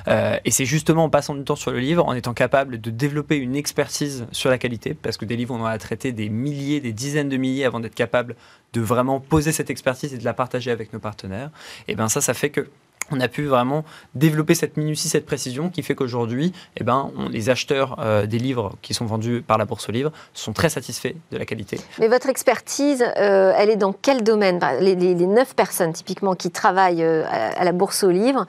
[0.07, 3.37] et c'est justement en passant du temps sur le livre, en étant capable de développer
[3.37, 6.81] une expertise sur la qualité, parce que des livres, on en a traité des milliers,
[6.81, 8.37] des dizaines de milliers avant d'être capable
[8.73, 11.51] de vraiment poser cette expertise et de la partager avec nos partenaires.
[11.89, 12.69] Et bien ça, ça fait que
[13.11, 17.51] on a pu vraiment développer cette minutie, cette précision qui fait qu'aujourd'hui, eh ben, les
[17.51, 21.15] acheteurs euh, des livres qui sont vendus par la bourse aux livres sont très satisfaits
[21.31, 21.79] de la qualité.
[21.99, 24.61] Mais votre expertise, euh, elle est dans quel domaine?
[24.81, 28.47] Les, neuf personnes typiquement qui travaillent euh, à, la bourse aux livres,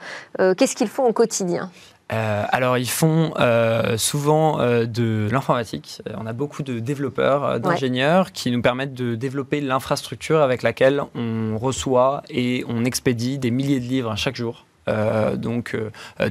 [0.56, 1.70] qu'est-ce qu'ils font au quotidien?
[2.12, 6.02] Euh, alors, ils font euh, souvent euh, de l'informatique.
[6.16, 11.58] On a beaucoup de développeurs, d'ingénieurs qui nous permettent de développer l'infrastructure avec laquelle on
[11.58, 14.64] reçoit et on expédie des milliers de livres chaque jour.
[15.36, 15.76] donc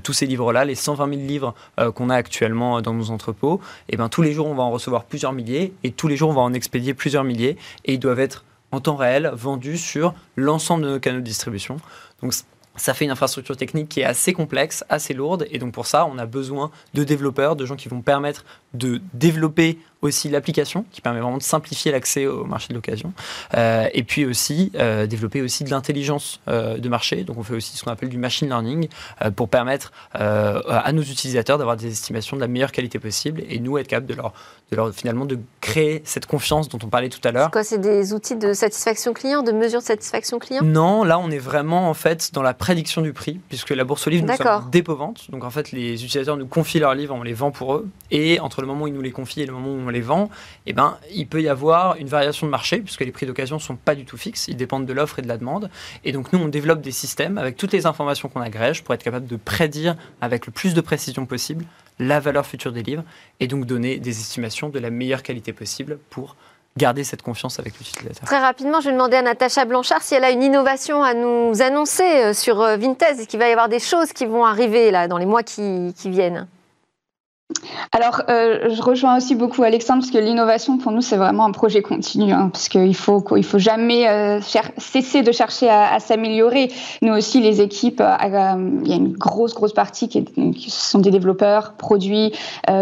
[0.03, 1.53] tous ces livres-là, les 120 000 livres
[1.93, 4.71] qu'on a actuellement dans nos entrepôts, et eh ben, tous les jours on va en
[4.71, 7.99] recevoir plusieurs milliers et tous les jours on va en expédier plusieurs milliers et ils
[7.99, 11.77] doivent être en temps réel vendus sur l'ensemble de nos canaux de distribution.
[12.21, 12.33] Donc
[12.77, 16.05] ça fait une infrastructure technique qui est assez complexe, assez lourde, et donc pour ça,
[16.05, 21.01] on a besoin de développeurs, de gens qui vont permettre de développer aussi l'application qui
[21.01, 23.13] permet vraiment de simplifier l'accès au marché de l'occasion
[23.55, 27.23] euh, et puis aussi euh, développer aussi de l'intelligence euh, de marché.
[27.23, 28.89] Donc on fait aussi ce qu'on appelle du machine learning
[29.35, 33.77] pour permettre à nos utilisateurs d'avoir des estimations de la meilleure qualité possible et nous
[33.77, 34.33] être capables de leur,
[34.71, 37.45] de leur finalement de créer cette confiance dont on parlait tout à l'heure.
[37.45, 40.63] C'est quoi C'est des outils de satisfaction client, de mesure de satisfaction client?
[40.63, 44.05] Non, là on est vraiment en fait dans la prédiction du prix puisque la bourse
[44.07, 44.97] aux livres nous sommes dépôt
[45.29, 47.87] donc en fait les utilisateurs nous confient leurs livres, on les vend pour eux.
[48.11, 50.01] Et entre le moment où ils nous les confient et le moment où on les
[50.01, 50.29] vend,
[50.65, 53.61] eh ben, il peut y avoir une variation de marché, puisque les prix d'occasion ne
[53.61, 55.69] sont pas du tout fixes, ils dépendent de l'offre et de la demande.
[56.03, 59.03] Et donc nous, on développe des systèmes avec toutes les informations qu'on agrège pour être
[59.03, 61.65] capable de prédire avec le plus de précision possible
[61.99, 63.03] la valeur future des livres,
[63.39, 66.35] et donc donner des estimations de la meilleure qualité possible pour
[66.77, 68.23] garder cette confiance avec l'utilisateur.
[68.25, 71.59] Très rapidement, je vais demander à Natacha Blanchard si elle a une innovation à nous
[71.61, 73.19] annoncer euh, sur euh, Vinted.
[73.19, 75.91] Est-ce qu'il va y avoir des choses qui vont arriver là dans les mois qui
[76.05, 76.47] viennent?
[77.93, 81.51] Alors, euh, je rejoins aussi beaucoup Alexandre parce que l'innovation pour nous c'est vraiment un
[81.51, 84.41] projet continu, hein, parce qu'il faut il faut jamais euh,
[84.77, 86.69] cesser de chercher à, s'améliorer.
[87.01, 88.17] Nous aussi, les équipes, euh,
[88.83, 90.25] il y a une grosse grosse partie qui,
[90.69, 92.33] sont des développeurs, produits,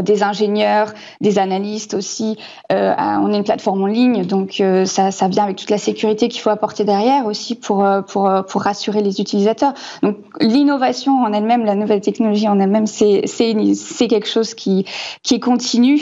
[0.01, 2.37] des ingénieurs, des analystes aussi.
[2.71, 6.41] on est une plateforme en ligne, donc ça, ça vient avec toute la sécurité qu'il
[6.41, 9.73] faut apporter derrière aussi pour pour pour rassurer les utilisateurs.
[10.01, 13.21] Donc l'innovation en elle-même, la nouvelle technologie en elle-même, c'est
[14.07, 14.85] quelque chose qui,
[15.23, 16.01] qui continue.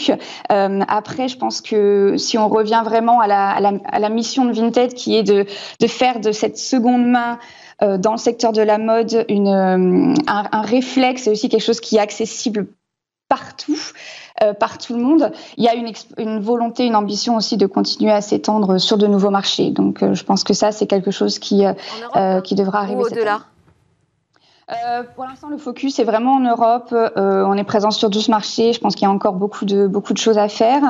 [0.52, 4.54] Euh, après, je pense que si on revient vraiment à la, à la, mission de
[4.54, 5.46] Vinted, qui est de,
[5.80, 7.39] de faire de cette seconde main
[7.82, 11.80] euh, dans le secteur de la mode une, euh, un, réflexe et aussi quelque chose
[11.80, 12.68] qui est accessible
[13.30, 13.80] partout.
[14.60, 15.32] par tout le monde.
[15.56, 19.08] Il y a une, une, volonté, une ambition aussi de continuer à s'étendre sur de
[19.08, 19.70] nouveaux marchés.
[19.72, 21.63] Donc, je pense que ça, c'est quelque chose qui,
[22.44, 23.04] qui devra arriver.
[23.04, 23.44] Au-delà?
[24.71, 26.89] Euh, pour l'instant, le focus est vraiment en Europe.
[26.91, 28.73] Euh, on est présent sur 12 marchés.
[28.73, 30.82] Je pense qu'il y a encore beaucoup de, beaucoup de choses à faire.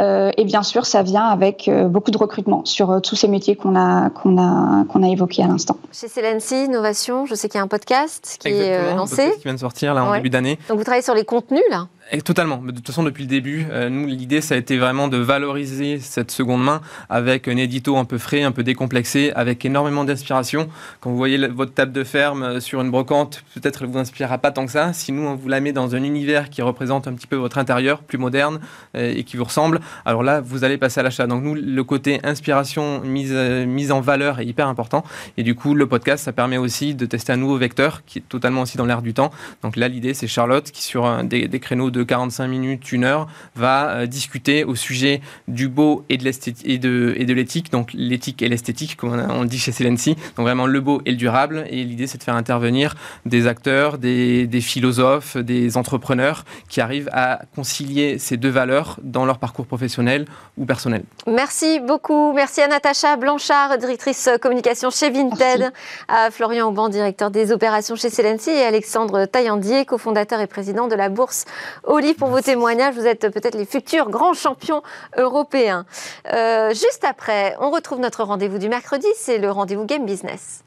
[0.00, 3.76] Euh, et bien sûr, ça vient avec beaucoup de recrutement sur tous ces métiers qu'on
[3.76, 5.76] a, qu'on a, qu'on a évoqués à l'instant.
[5.92, 9.32] Chez Celency, Innovation, je sais qu'il y a un podcast qui est lancé.
[9.36, 10.58] qui vient de sortir là, en début d'année.
[10.68, 11.86] Donc vous travaillez sur les contenus là
[12.20, 12.58] Totalement.
[12.58, 15.98] De toute façon, depuis le début, euh, nous, l'idée, ça a été vraiment de valoriser
[15.98, 20.68] cette seconde main avec un édito un peu frais, un peu décomplexé, avec énormément d'inspiration.
[21.00, 24.36] Quand vous voyez votre table de ferme euh, sur une brocante, peut-être elle vous inspirera
[24.36, 24.92] pas tant que ça.
[24.92, 27.56] Si nous, on vous la met dans un univers qui représente un petit peu votre
[27.56, 28.60] intérieur, plus moderne
[28.94, 31.26] euh, et qui vous ressemble, alors là, vous allez passer à l'achat.
[31.26, 35.02] Donc nous, le côté inspiration, mise, mise en valeur est hyper important.
[35.38, 38.28] Et du coup, le podcast, ça permet aussi de tester un nouveau vecteur qui est
[38.28, 39.30] totalement aussi dans l'air du temps.
[39.62, 43.90] Donc là, l'idée, c'est Charlotte qui, sur des créneaux de 45 minutes, une heure, va
[43.90, 47.90] euh, discuter au sujet du beau et de l'esthétique et de, et de l'éthique, donc
[47.94, 51.64] l'éthique et l'esthétique, comme on, dit chez Celency, donc vraiment le beau et le durable.
[51.70, 52.94] Et l'idée, c'est de faire intervenir
[53.26, 59.24] des acteurs, des, des, philosophes, des entrepreneurs qui arrivent à concilier ces deux valeurs dans
[59.24, 61.04] leur parcours professionnel ou personnel.
[61.26, 62.32] Merci beaucoup.
[62.32, 65.72] Merci à Natacha Blanchard, directrice communication chez Vinted,
[66.08, 70.94] à Florian Auban, directeur des opérations chez Celency, et Alexandre Taillandier, cofondateur et président de
[70.94, 71.44] la bourse
[71.92, 72.94] Olive, pour vos témoignages.
[72.94, 74.82] Vous êtes peut-être les futurs grands champions
[75.18, 75.84] européens.
[76.32, 80.64] Euh, juste après, on retrouve notre rendez-vous du mercredi, c'est le rendez-vous Game Business.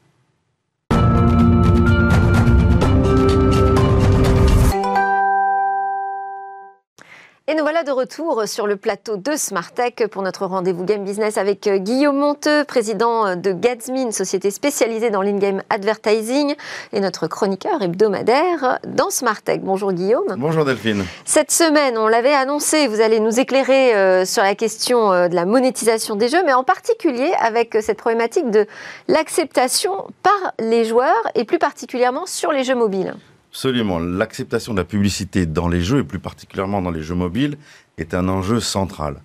[7.48, 11.38] Et nous voilà de retour sur le plateau de Smartech pour notre rendez-vous Game Business
[11.38, 16.56] avec euh, Guillaume Monteux, président euh, de Gatsby, une société spécialisée dans l'in-game advertising,
[16.92, 19.62] et notre chroniqueur hebdomadaire dans Smartech.
[19.62, 20.34] Bonjour Guillaume.
[20.36, 21.04] Bonjour Delphine.
[21.24, 25.44] Cette semaine, on l'avait annoncé, vous allez nous éclairer euh, sur la question de la
[25.44, 28.66] monétisation des jeux, mais en particulier avec cette problématique de
[29.06, 33.14] l'acceptation par les joueurs et plus particulièrement sur les jeux mobiles.
[33.56, 33.98] Absolument.
[33.98, 37.56] L'acceptation de la publicité dans les jeux, et plus particulièrement dans les jeux mobiles,
[37.96, 39.22] est un enjeu central.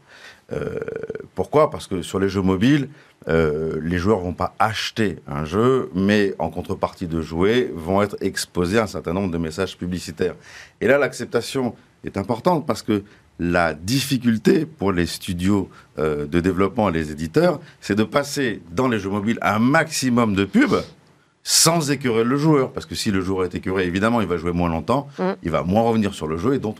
[0.54, 0.80] Euh,
[1.36, 1.70] pourquoi?
[1.70, 2.88] Parce que sur les jeux mobiles,
[3.28, 8.16] euh, les joueurs vont pas acheter un jeu, mais en contrepartie de jouer, vont être
[8.22, 10.36] exposés à un certain nombre de messages publicitaires.
[10.80, 13.04] Et là, l'acceptation est importante parce que
[13.38, 18.88] la difficulté pour les studios euh, de développement et les éditeurs, c'est de passer dans
[18.88, 20.82] les jeux mobiles un maximum de pubs
[21.44, 22.72] sans écœurer le joueur.
[22.72, 25.32] Parce que si le joueur est écœuré, évidemment, il va jouer moins longtemps, mm.
[25.44, 26.78] il va moins revenir sur le jeu et donc,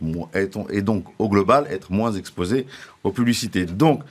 [0.70, 2.68] et donc, au global, être moins exposé
[3.04, 3.66] aux publicités.
[3.66, 4.02] Donc,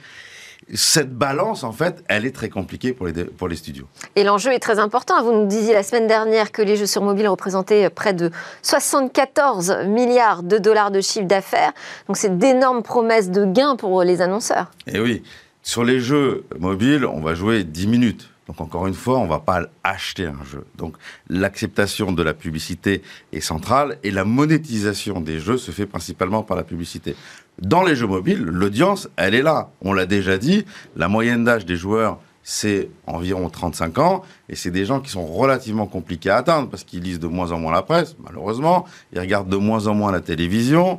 [0.75, 3.87] cette balance, en fait, elle est très compliquée pour les, pour les studios.
[4.15, 5.23] Et l'enjeu est très important.
[5.23, 8.31] Vous nous disiez la semaine dernière que les jeux sur mobile représentaient près de
[8.63, 11.73] 74 milliards de dollars de chiffre d'affaires.
[12.07, 14.71] Donc, c'est d'énormes promesses de gains pour les annonceurs.
[14.87, 15.23] Et eh oui,
[15.63, 18.30] sur les jeux mobiles, on va jouer 10 minutes.
[18.51, 20.67] Donc encore une fois, on ne va pas acheter un jeu.
[20.77, 20.97] Donc
[21.29, 23.01] l'acceptation de la publicité
[23.33, 27.15] est centrale et la monétisation des jeux se fait principalement par la publicité.
[27.61, 29.71] Dans les jeux mobiles, l'audience, elle est là.
[29.83, 30.65] On l'a déjà dit,
[30.97, 35.25] la moyenne d'âge des joueurs, c'est environ 35 ans, et c'est des gens qui sont
[35.25, 39.21] relativement compliqués à atteindre, parce qu'ils lisent de moins en moins la presse, malheureusement, ils
[39.21, 40.99] regardent de moins en moins la télévision,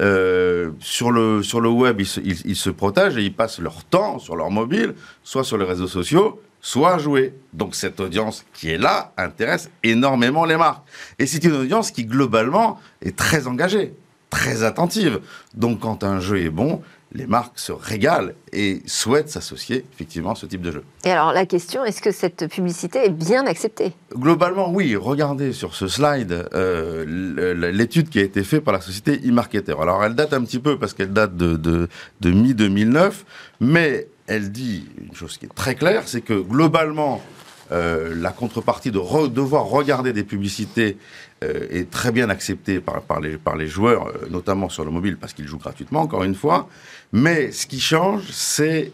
[0.00, 4.20] euh, sur, le, sur le web, ils ils se protègent et ils passent leur temps
[4.20, 7.34] sur leur mobile, soit sur les réseaux sociaux, soit jouer.
[7.52, 10.84] Donc cette audience qui est là intéresse énormément les marques.
[11.18, 13.92] Et c'est une audience qui globalement est très engagée,
[14.30, 15.20] très attentive.
[15.54, 16.80] Donc quand un jeu est bon,
[17.14, 20.84] les marques se régalent et souhaitent s'associer effectivement à ce type de jeu.
[21.04, 23.92] Et alors la question, est-ce que cette publicité est bien acceptée?
[24.16, 24.96] Globalement, oui.
[24.96, 29.74] Regardez sur ce slide euh, l'étude qui a été faite par la société e-marketer.
[29.78, 31.88] Alors elle date un petit peu parce qu'elle date de, de,
[32.20, 33.12] de mi-2009,
[33.60, 37.22] mais elle dit une chose qui est très claire, c'est que globalement,
[37.70, 40.98] euh, la contrepartie de devoir regarder des publicités
[41.42, 45.16] euh, est très bien acceptée par, les, par les, joueurs, euh, notamment sur le mobile,
[45.16, 46.68] parce qu'ils jouent gratuitement, encore une fois.
[47.12, 48.92] Mais ce qui change, c'est...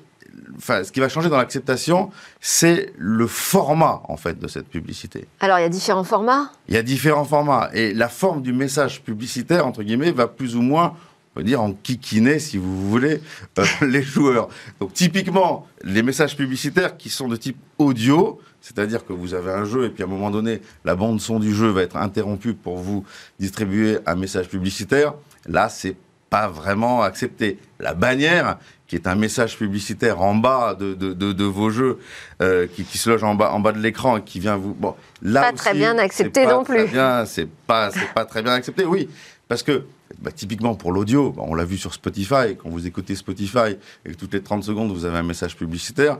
[0.57, 5.27] Enfin, ce qui va changer dans l'acceptation, c'est le format, en fait, de cette publicité.
[5.41, 6.53] Alors, il y a différents formats?
[6.69, 7.71] Il y a différents formats.
[7.75, 10.95] Et la forme du message publicitaire, entre guillemets, va plus ou moins
[11.43, 13.21] dire en kikiner, si vous voulez,
[13.59, 14.49] euh, les joueurs.
[14.81, 19.65] Donc typiquement, les messages publicitaires qui sont de type audio, c'est-à-dire que vous avez un
[19.65, 22.55] jeu et puis à un moment donné, la bande son du jeu va être interrompue
[22.55, 23.05] pour vous
[23.39, 25.15] distribuer un message publicitaire.
[25.47, 25.97] Là, c'est
[26.31, 27.59] pas vraiment accepté.
[27.81, 31.99] La bannière, qui est un message publicitaire en bas de, de, de, vos jeux,
[32.43, 34.75] euh, qui, qui, se loge en bas, en bas de l'écran et qui vient vous.
[34.75, 36.89] Bon, là pas très bien accepté non plus.
[37.27, 38.85] C'est pas, c'est pas très bien accepté.
[38.85, 39.09] Oui,
[39.47, 39.85] parce que
[40.21, 44.11] bah, typiquement pour l'audio, bah, on l'a vu sur Spotify, quand vous écoutez Spotify et
[44.11, 46.19] que toutes les 30 secondes vous avez un message publicitaire,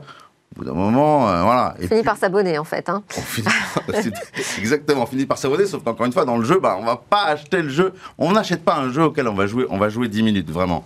[0.55, 1.75] Au bout d'un moment, euh, voilà.
[1.81, 2.89] On finit par s'abonner en fait.
[2.89, 3.03] Hein.
[4.57, 6.97] exactement, on finit par s'abonner, sauf qu'encore une fois, dans le jeu, bah, on va
[6.97, 7.93] pas acheter le jeu.
[8.17, 10.85] On n'achète pas un jeu auquel on va jouer, on va jouer 10 minutes, vraiment.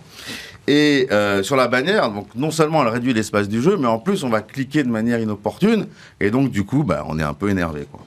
[0.66, 3.98] Et euh, sur la bannière, donc non seulement elle réduit l'espace du jeu, mais en
[3.98, 5.86] plus on va cliquer de manière inopportune,
[6.20, 7.86] et donc du coup, bah, on est un peu énervé.
[7.90, 8.00] Quoi.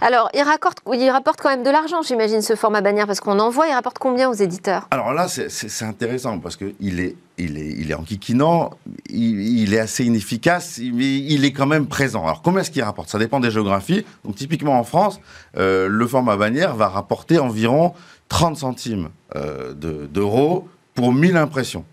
[0.00, 3.72] Alors, il rapporte, quand même de l'argent, j'imagine, ce format bannière, parce qu'on envoie, il
[3.72, 4.86] rapporte combien aux éditeurs?
[4.90, 7.96] Alors là, c'est intéressant, parce qu'il est, il est, il est
[9.10, 12.22] il, il est assez inefficace, mais il est quand même présent.
[12.22, 13.08] Alors, combien est-ce qu'il rapporte?
[13.08, 14.04] Ça dépend des géographies.
[14.24, 15.20] Donc, typiquement en France,
[15.56, 17.92] euh, le format bannière va rapporter environ
[18.28, 21.84] 30 centimes euh, d'euros pour 1000 impressions.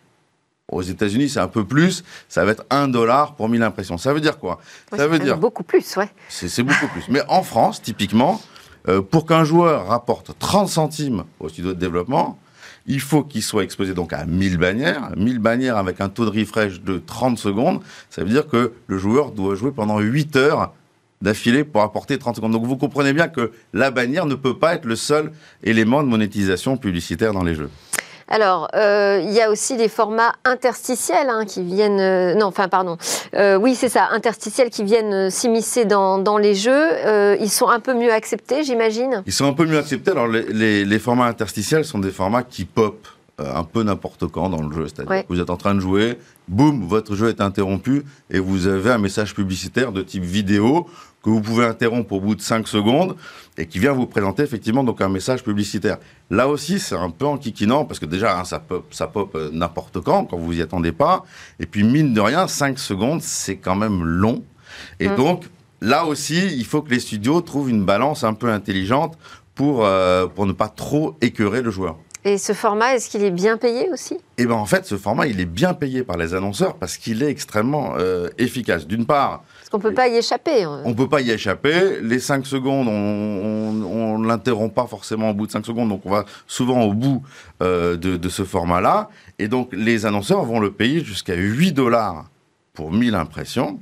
[0.72, 2.04] Aux États-Unis, c'est un peu plus.
[2.28, 3.98] Ça va être 1 dollar pour 1000 impressions.
[4.00, 4.60] Ça veut dire quoi?
[4.96, 6.10] Ça veut dire beaucoup plus, ouais.
[6.28, 7.04] C'est beaucoup plus.
[7.10, 8.42] Mais en France, typiquement,
[8.88, 12.40] euh, pour qu'un joueur rapporte 30 centimes au studio de développement,
[12.88, 15.12] il faut qu'il soit exposé donc à 1000 bannières.
[15.18, 17.82] 1000 bannières avec un taux de refresh de 30 secondes.
[18.10, 20.74] Ça veut dire que le joueur doit jouer pendant 8 heures
[21.22, 22.52] d'affilée pour apporter 30 secondes.
[22.52, 25.32] Donc vous comprenez bien que la bannière ne peut pas être le seul
[25.64, 27.70] élément de monétisation publicitaire dans les jeux.
[28.28, 32.00] Alors, euh, il y a aussi des formats interstitiels hein, qui viennent.
[32.00, 32.98] Euh, non, enfin, pardon.
[33.36, 36.90] Euh, oui, c'est ça, interstitiels qui viennent s'immiscer dans, les jeux.
[37.40, 39.24] ils sont un peu mieux acceptés, j'imagine?
[39.26, 40.12] Ils sont un peu mieux acceptés.
[40.12, 43.08] Alors, les, formats interstitiels sont des formats qui pop
[43.38, 44.88] un peu n'importe quand dans le jeu.
[44.88, 46.18] C'est-à-dire que vous êtes en train de jouer,
[46.48, 50.88] boum, votre jeu est interrompu et vous avez un message publicitaire de type vidéo
[51.26, 53.16] que vous pouvez interrompre au bout de 5 secondes
[53.58, 55.98] et qui vient vous présenter effectivement donc un message publicitaire.
[56.30, 59.50] Là aussi, c'est un peu enquiquinant parce que déjà, hein, ça pop, ça pop euh,
[59.52, 61.26] n'importe quand, quand vous y attendez pas.
[61.60, 64.44] Et puis, mine de rien, 5 secondes, c'est quand même long.
[65.00, 65.16] Et mm.
[65.16, 65.46] donc,
[65.82, 69.18] là aussi, il faut que les studios trouvent une balance un peu intelligente
[69.56, 71.98] pour, euh, pour ne pas trop écœurer le joueur.
[72.28, 74.18] Et ce format, est-ce qu'il est bien payé aussi?
[74.40, 77.22] Eh bien, en fait, ce format, il est bien payé par les annonceurs parce qu'il
[77.22, 78.88] est extrêmement euh, efficace.
[78.88, 80.66] D'une part, parce qu'on ne peut pas y échapper.
[80.66, 82.02] On ne peut pas y échapper.
[82.02, 86.10] Les 5 secondes, on ne l'interrompt pas forcément au bout de 5 secondes, donc on
[86.10, 87.22] va souvent au bout
[87.62, 89.12] euh, de, de, ce format-là.
[89.38, 92.26] Et donc, les annonceurs vont le payer jusqu'à 8 dollars
[92.74, 93.80] pour 1000 impressions.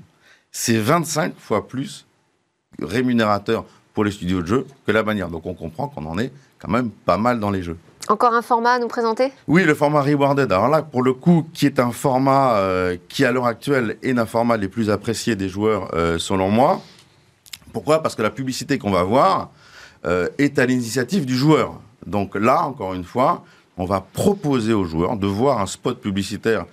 [0.52, 2.06] C'est 25 fois plus
[2.82, 3.64] rémunérateur
[3.94, 5.30] pour les studios de jeux que la bannière.
[5.30, 7.78] Donc, on comprend qu'on en est quand même pas mal dans les jeux.
[8.10, 9.32] Encore un format à nous présenter?
[9.47, 10.51] Oui, le format Rewarded.
[10.51, 14.18] Alors là, pour le coup, qui est un format euh, qui, à l'heure actuelle, est
[14.18, 16.82] un format les plus appréciés des joueurs, euh, selon moi.
[17.72, 18.04] Pourquoi?
[18.04, 19.51] Parce que la publicité qu'on va voir
[20.06, 21.80] euh, est à l'initiative du joueur.
[22.06, 23.45] Donc là, encore une fois,
[23.78, 26.66] on va proposer aux joueurs de voir un spot publicitaire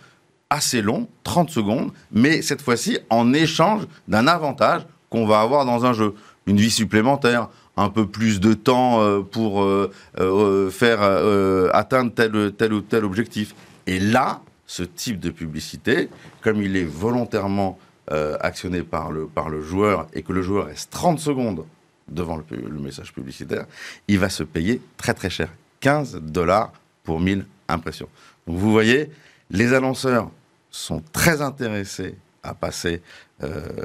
[0.51, 5.85] assez long, 30 secondes, mais cette fois-ci en échange d'un avantage qu'on va avoir dans
[5.85, 6.15] un jeu.
[6.47, 11.03] Une vie supplémentaire, un peu plus de temps euh, pour euh, euh, faire
[11.75, 13.55] atteindre tel, ou tel objectif.
[13.87, 16.09] Et là, ce type de publicité,
[16.43, 17.79] comme il est volontairement
[18.41, 21.65] actionné par le, par le joueur et que le joueur reste 30 secondes
[22.09, 23.67] devant le, le, message publicitaire,
[24.09, 25.49] il va se payer très très cher.
[25.79, 26.73] 15 dollars
[27.05, 28.09] pour 1000 impressions.
[28.49, 29.13] Donc vous voyez,
[29.49, 30.29] les annonceurs
[30.73, 33.03] sont très intéressés à passer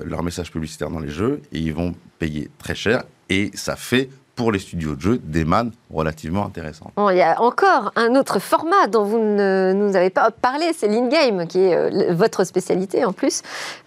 [0.04, 4.10] leur message publicitaire dans les jeux et ils vont payer très cher et ça fait
[4.36, 6.92] pour les studios de jeux des mannes relativement intéressantes.
[6.98, 10.88] il y a encore un autre format dont vous ne nous avez pas parlé, c'est
[10.88, 13.42] l'in-game, qui est euh, votre spécialité en plus.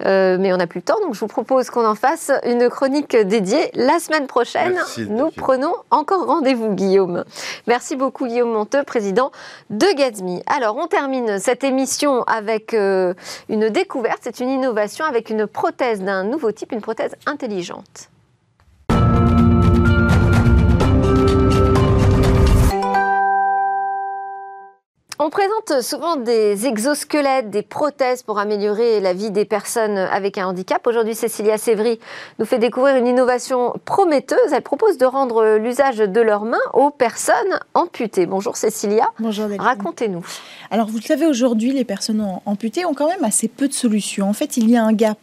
[0.04, 2.68] Euh, mais on n'a plus le temps, donc je vous propose qu'on en fasse une
[2.70, 4.78] chronique dédiée la semaine prochaine.
[5.08, 7.24] nous prenons encore rendez-vous, Guillaume.
[7.66, 9.30] Merci beaucoup, Guillaume Monteux, président
[9.70, 10.42] de Gatsby.
[10.46, 13.12] Alors, on termine cette émission avec euh,
[13.48, 18.10] une découverte, c'est une innovation avec une prothèse d'un nouveau type, une prothèse intelligente.
[25.20, 30.46] On présente souvent des exosquelettes, des prothèses pour améliorer la vie des personnes avec un
[30.46, 30.86] handicap.
[30.86, 31.98] Aujourd'hui, Cécilia Sévry
[32.38, 34.52] nous fait découvrir une innovation prometteuse.
[34.52, 38.26] Elle propose de rendre l'usage de leurs mains aux personnes amputées.
[38.26, 39.10] Bonjour Cécilia.
[39.18, 40.24] Bonjour Racontez-nous.
[40.70, 44.28] Alors vous le savez, aujourd'hui, les personnes amputées ont quand même assez peu de solutions.
[44.28, 45.18] En fait, il y a un gap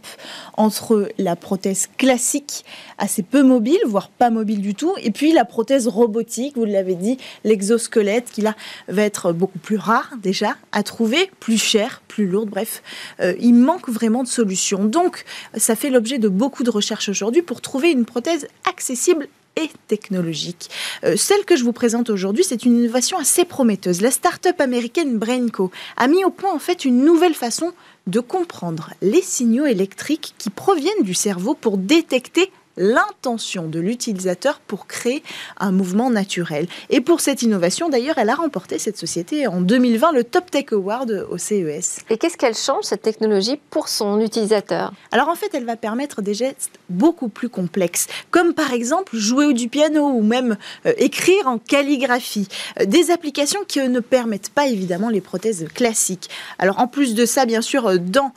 [0.58, 2.66] entre la prothèse classique,
[2.98, 6.96] assez peu mobile, voire pas mobile du tout, et puis la prothèse robotique, vous l'avez
[6.96, 8.56] dit, l'exosquelette, qui là
[8.90, 12.82] va être beaucoup plus rare déjà à trouver, plus cher, plus lourde, bref,
[13.20, 14.84] euh, il manque vraiment de solutions.
[14.86, 15.26] Donc,
[15.56, 20.70] ça fait l'objet de beaucoup de recherches aujourd'hui pour trouver une prothèse accessible et technologique.
[21.04, 24.02] Euh, celle que je vous présente aujourd'hui, c'est une innovation assez prometteuse.
[24.02, 27.72] La start-up américaine Brainco a mis au point en fait une nouvelle façon
[28.08, 34.88] de comprendre les signaux électriques qui proviennent du cerveau pour détecter l'intention de l'utilisateur pour
[34.88, 35.24] créer
[35.60, 36.68] un mouvement naturel.
[36.90, 40.66] Et pour cette innovation, d'ailleurs, elle a remporté cette société en 2020 le Top Tech
[40.72, 42.00] Award au CES.
[42.10, 44.94] Et qu'est-ce qu'elle change, cette technologie, pour son utilisateur?
[45.12, 49.54] Alors en fait, elle va permettre des gestes beaucoup plus complexes, comme par exemple jouer
[49.54, 52.48] du piano ou même euh, écrire en calligraphie.
[52.80, 56.30] Euh, des applications qui ne permettent pas évidemment les prothèses classiques.
[56.60, 58.32] Alors en plus de ça, bien sûr, euh, dans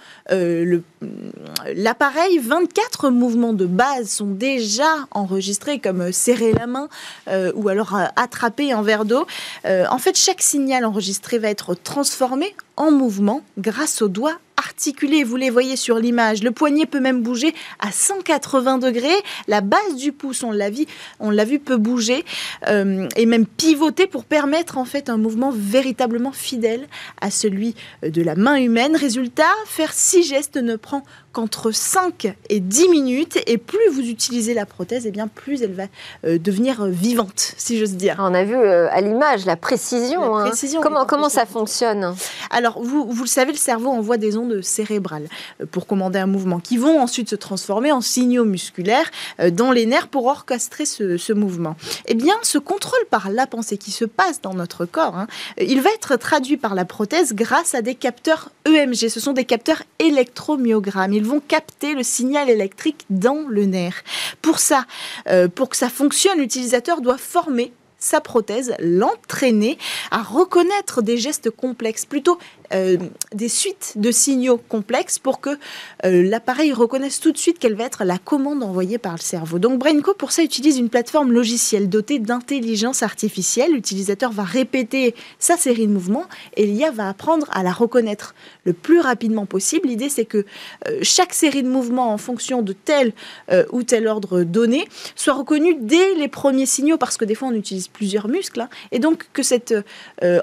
[1.74, 6.88] l'appareil, 24 mouvements de base sont déjà enregistrés, comme serrer la main
[7.54, 9.26] ou alors attraper un verre d'eau.
[9.64, 14.38] en fait, chaque signal enregistré va être transformé en mouvement grâce aux doigts
[15.24, 16.42] Vous les voyez sur l'image.
[16.42, 19.08] Le poignet peut même bouger à 180 degrés.
[19.48, 20.86] La base du pouce, on l'a vu,
[21.18, 22.24] on l'a vu peut bouger
[22.68, 26.86] euh, et même pivoter pour permettre en fait un mouvement véritablement fidèle
[27.20, 28.94] à celui de la main humaine.
[28.94, 31.02] Résultat, faire six gestes ne prend
[31.38, 35.62] qu'entre 5 et 10 minutes et plus vous utilisez la prothèse, et eh bien plus
[35.62, 35.84] elle va
[36.24, 38.16] euh, devenir vivante, si j'ose dire.
[38.18, 40.36] On a vu euh, à l'image la précision.
[40.36, 40.50] Hein.
[40.82, 42.12] comment, comment ça fonctionne?
[42.50, 45.28] Alors, vous, vous le savez, le cerveau envoie des ondes cérébrales
[45.60, 49.08] euh, pour commander un mouvement qui vont ensuite se transformer en signaux musculaires
[49.52, 51.76] dans les nerfs pour orchestrer ce, mouvement.
[52.06, 55.28] Eh bien, ce contrôle par la pensée qui se passe dans notre corps, hein,
[55.60, 59.08] il va être traduit par la prothèse grâce à des capteurs EMG.
[59.08, 64.02] Ce sont des capteurs électromyogrammes ils vont capter le signal électrique dans le nerf.
[64.42, 64.84] Pour ça,
[65.28, 69.76] euh, pour que ça fonctionne, l'utilisateur doit former sa prothèse, l'entraîner
[70.10, 72.38] à reconnaître des gestes complexes, plutôt
[72.74, 72.98] euh,
[73.32, 75.50] des suites de signaux complexes pour que
[76.04, 79.58] euh, l'appareil reconnaisse tout de suite quelle va être la commande envoyée par le cerveau.
[79.58, 83.72] Donc BrainCo, pour ça, utilise une plateforme logicielle dotée d'intelligence artificielle.
[83.72, 88.74] L'utilisateur va répéter sa série de mouvements et l'IA va apprendre à la reconnaître le
[88.74, 89.88] plus rapidement possible.
[89.88, 90.44] L'idée, c'est que
[90.86, 93.12] euh, chaque série de mouvements en fonction de tel
[93.72, 97.54] ou tel ordre donné soit reconnue dès les premiers signaux, parce que des fois, on
[97.54, 99.74] utilise plusieurs muscles, hein, et donc que cet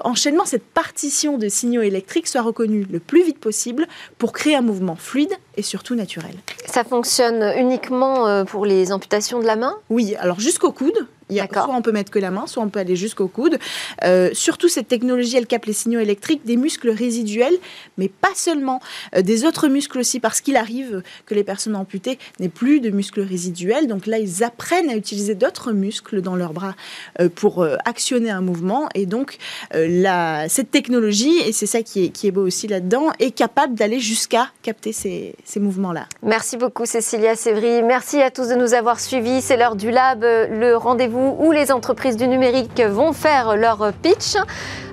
[0.04, 3.86] enchaînement, cette partition de signaux électriques soit reconnu le plus vite possible
[4.18, 6.34] pour créer un mouvement fluide et surtout naturel.
[6.66, 9.74] Ça fonctionne uniquement euh, pour les amputations de la main?
[9.90, 12.96] Oui, alors jusqu'au coude, soit on peut mettre que la main, soit on peut aller
[12.96, 13.58] jusqu'au coude.
[14.04, 17.56] Euh, surtout, cette technologie, elle capte les signaux électriques des muscles résiduels,
[17.98, 18.80] mais pas seulement,
[19.14, 22.90] euh, des autres muscles aussi, parce qu'il arrive que les personnes amputées n'aient plus de
[22.90, 23.86] muscles résiduels.
[23.86, 26.74] Donc là, ils apprennent à utiliser d'autres muscles dans leurs bras
[27.20, 28.88] euh, pour actionner un mouvement.
[28.94, 29.38] Et donc,
[29.72, 33.74] la, cette technologie, et c'est ça qui est, qui est beau aussi là-dedans, est capable
[33.74, 36.06] d'aller jusqu'à capter ces, ces mouvements-là.
[36.22, 37.82] Merci beaucoup, Cécilia Sévry.
[37.82, 39.40] Merci à tous de nous avoir suivis.
[39.42, 40.76] C'est l'heure du lab, le
[41.16, 44.36] où les entreprises du numérique vont faire leur pitch.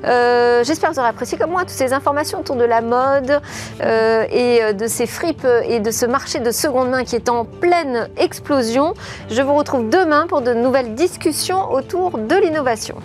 [0.05, 3.41] Euh, j'espère que vous aurez apprécié comme moi toutes ces informations autour de la mode
[3.81, 7.45] euh, et de ces fripes et de ce marché de seconde main qui est en
[7.45, 8.93] pleine explosion.
[9.29, 12.95] Je vous retrouve demain pour de nouvelles discussions autour de l'innovation.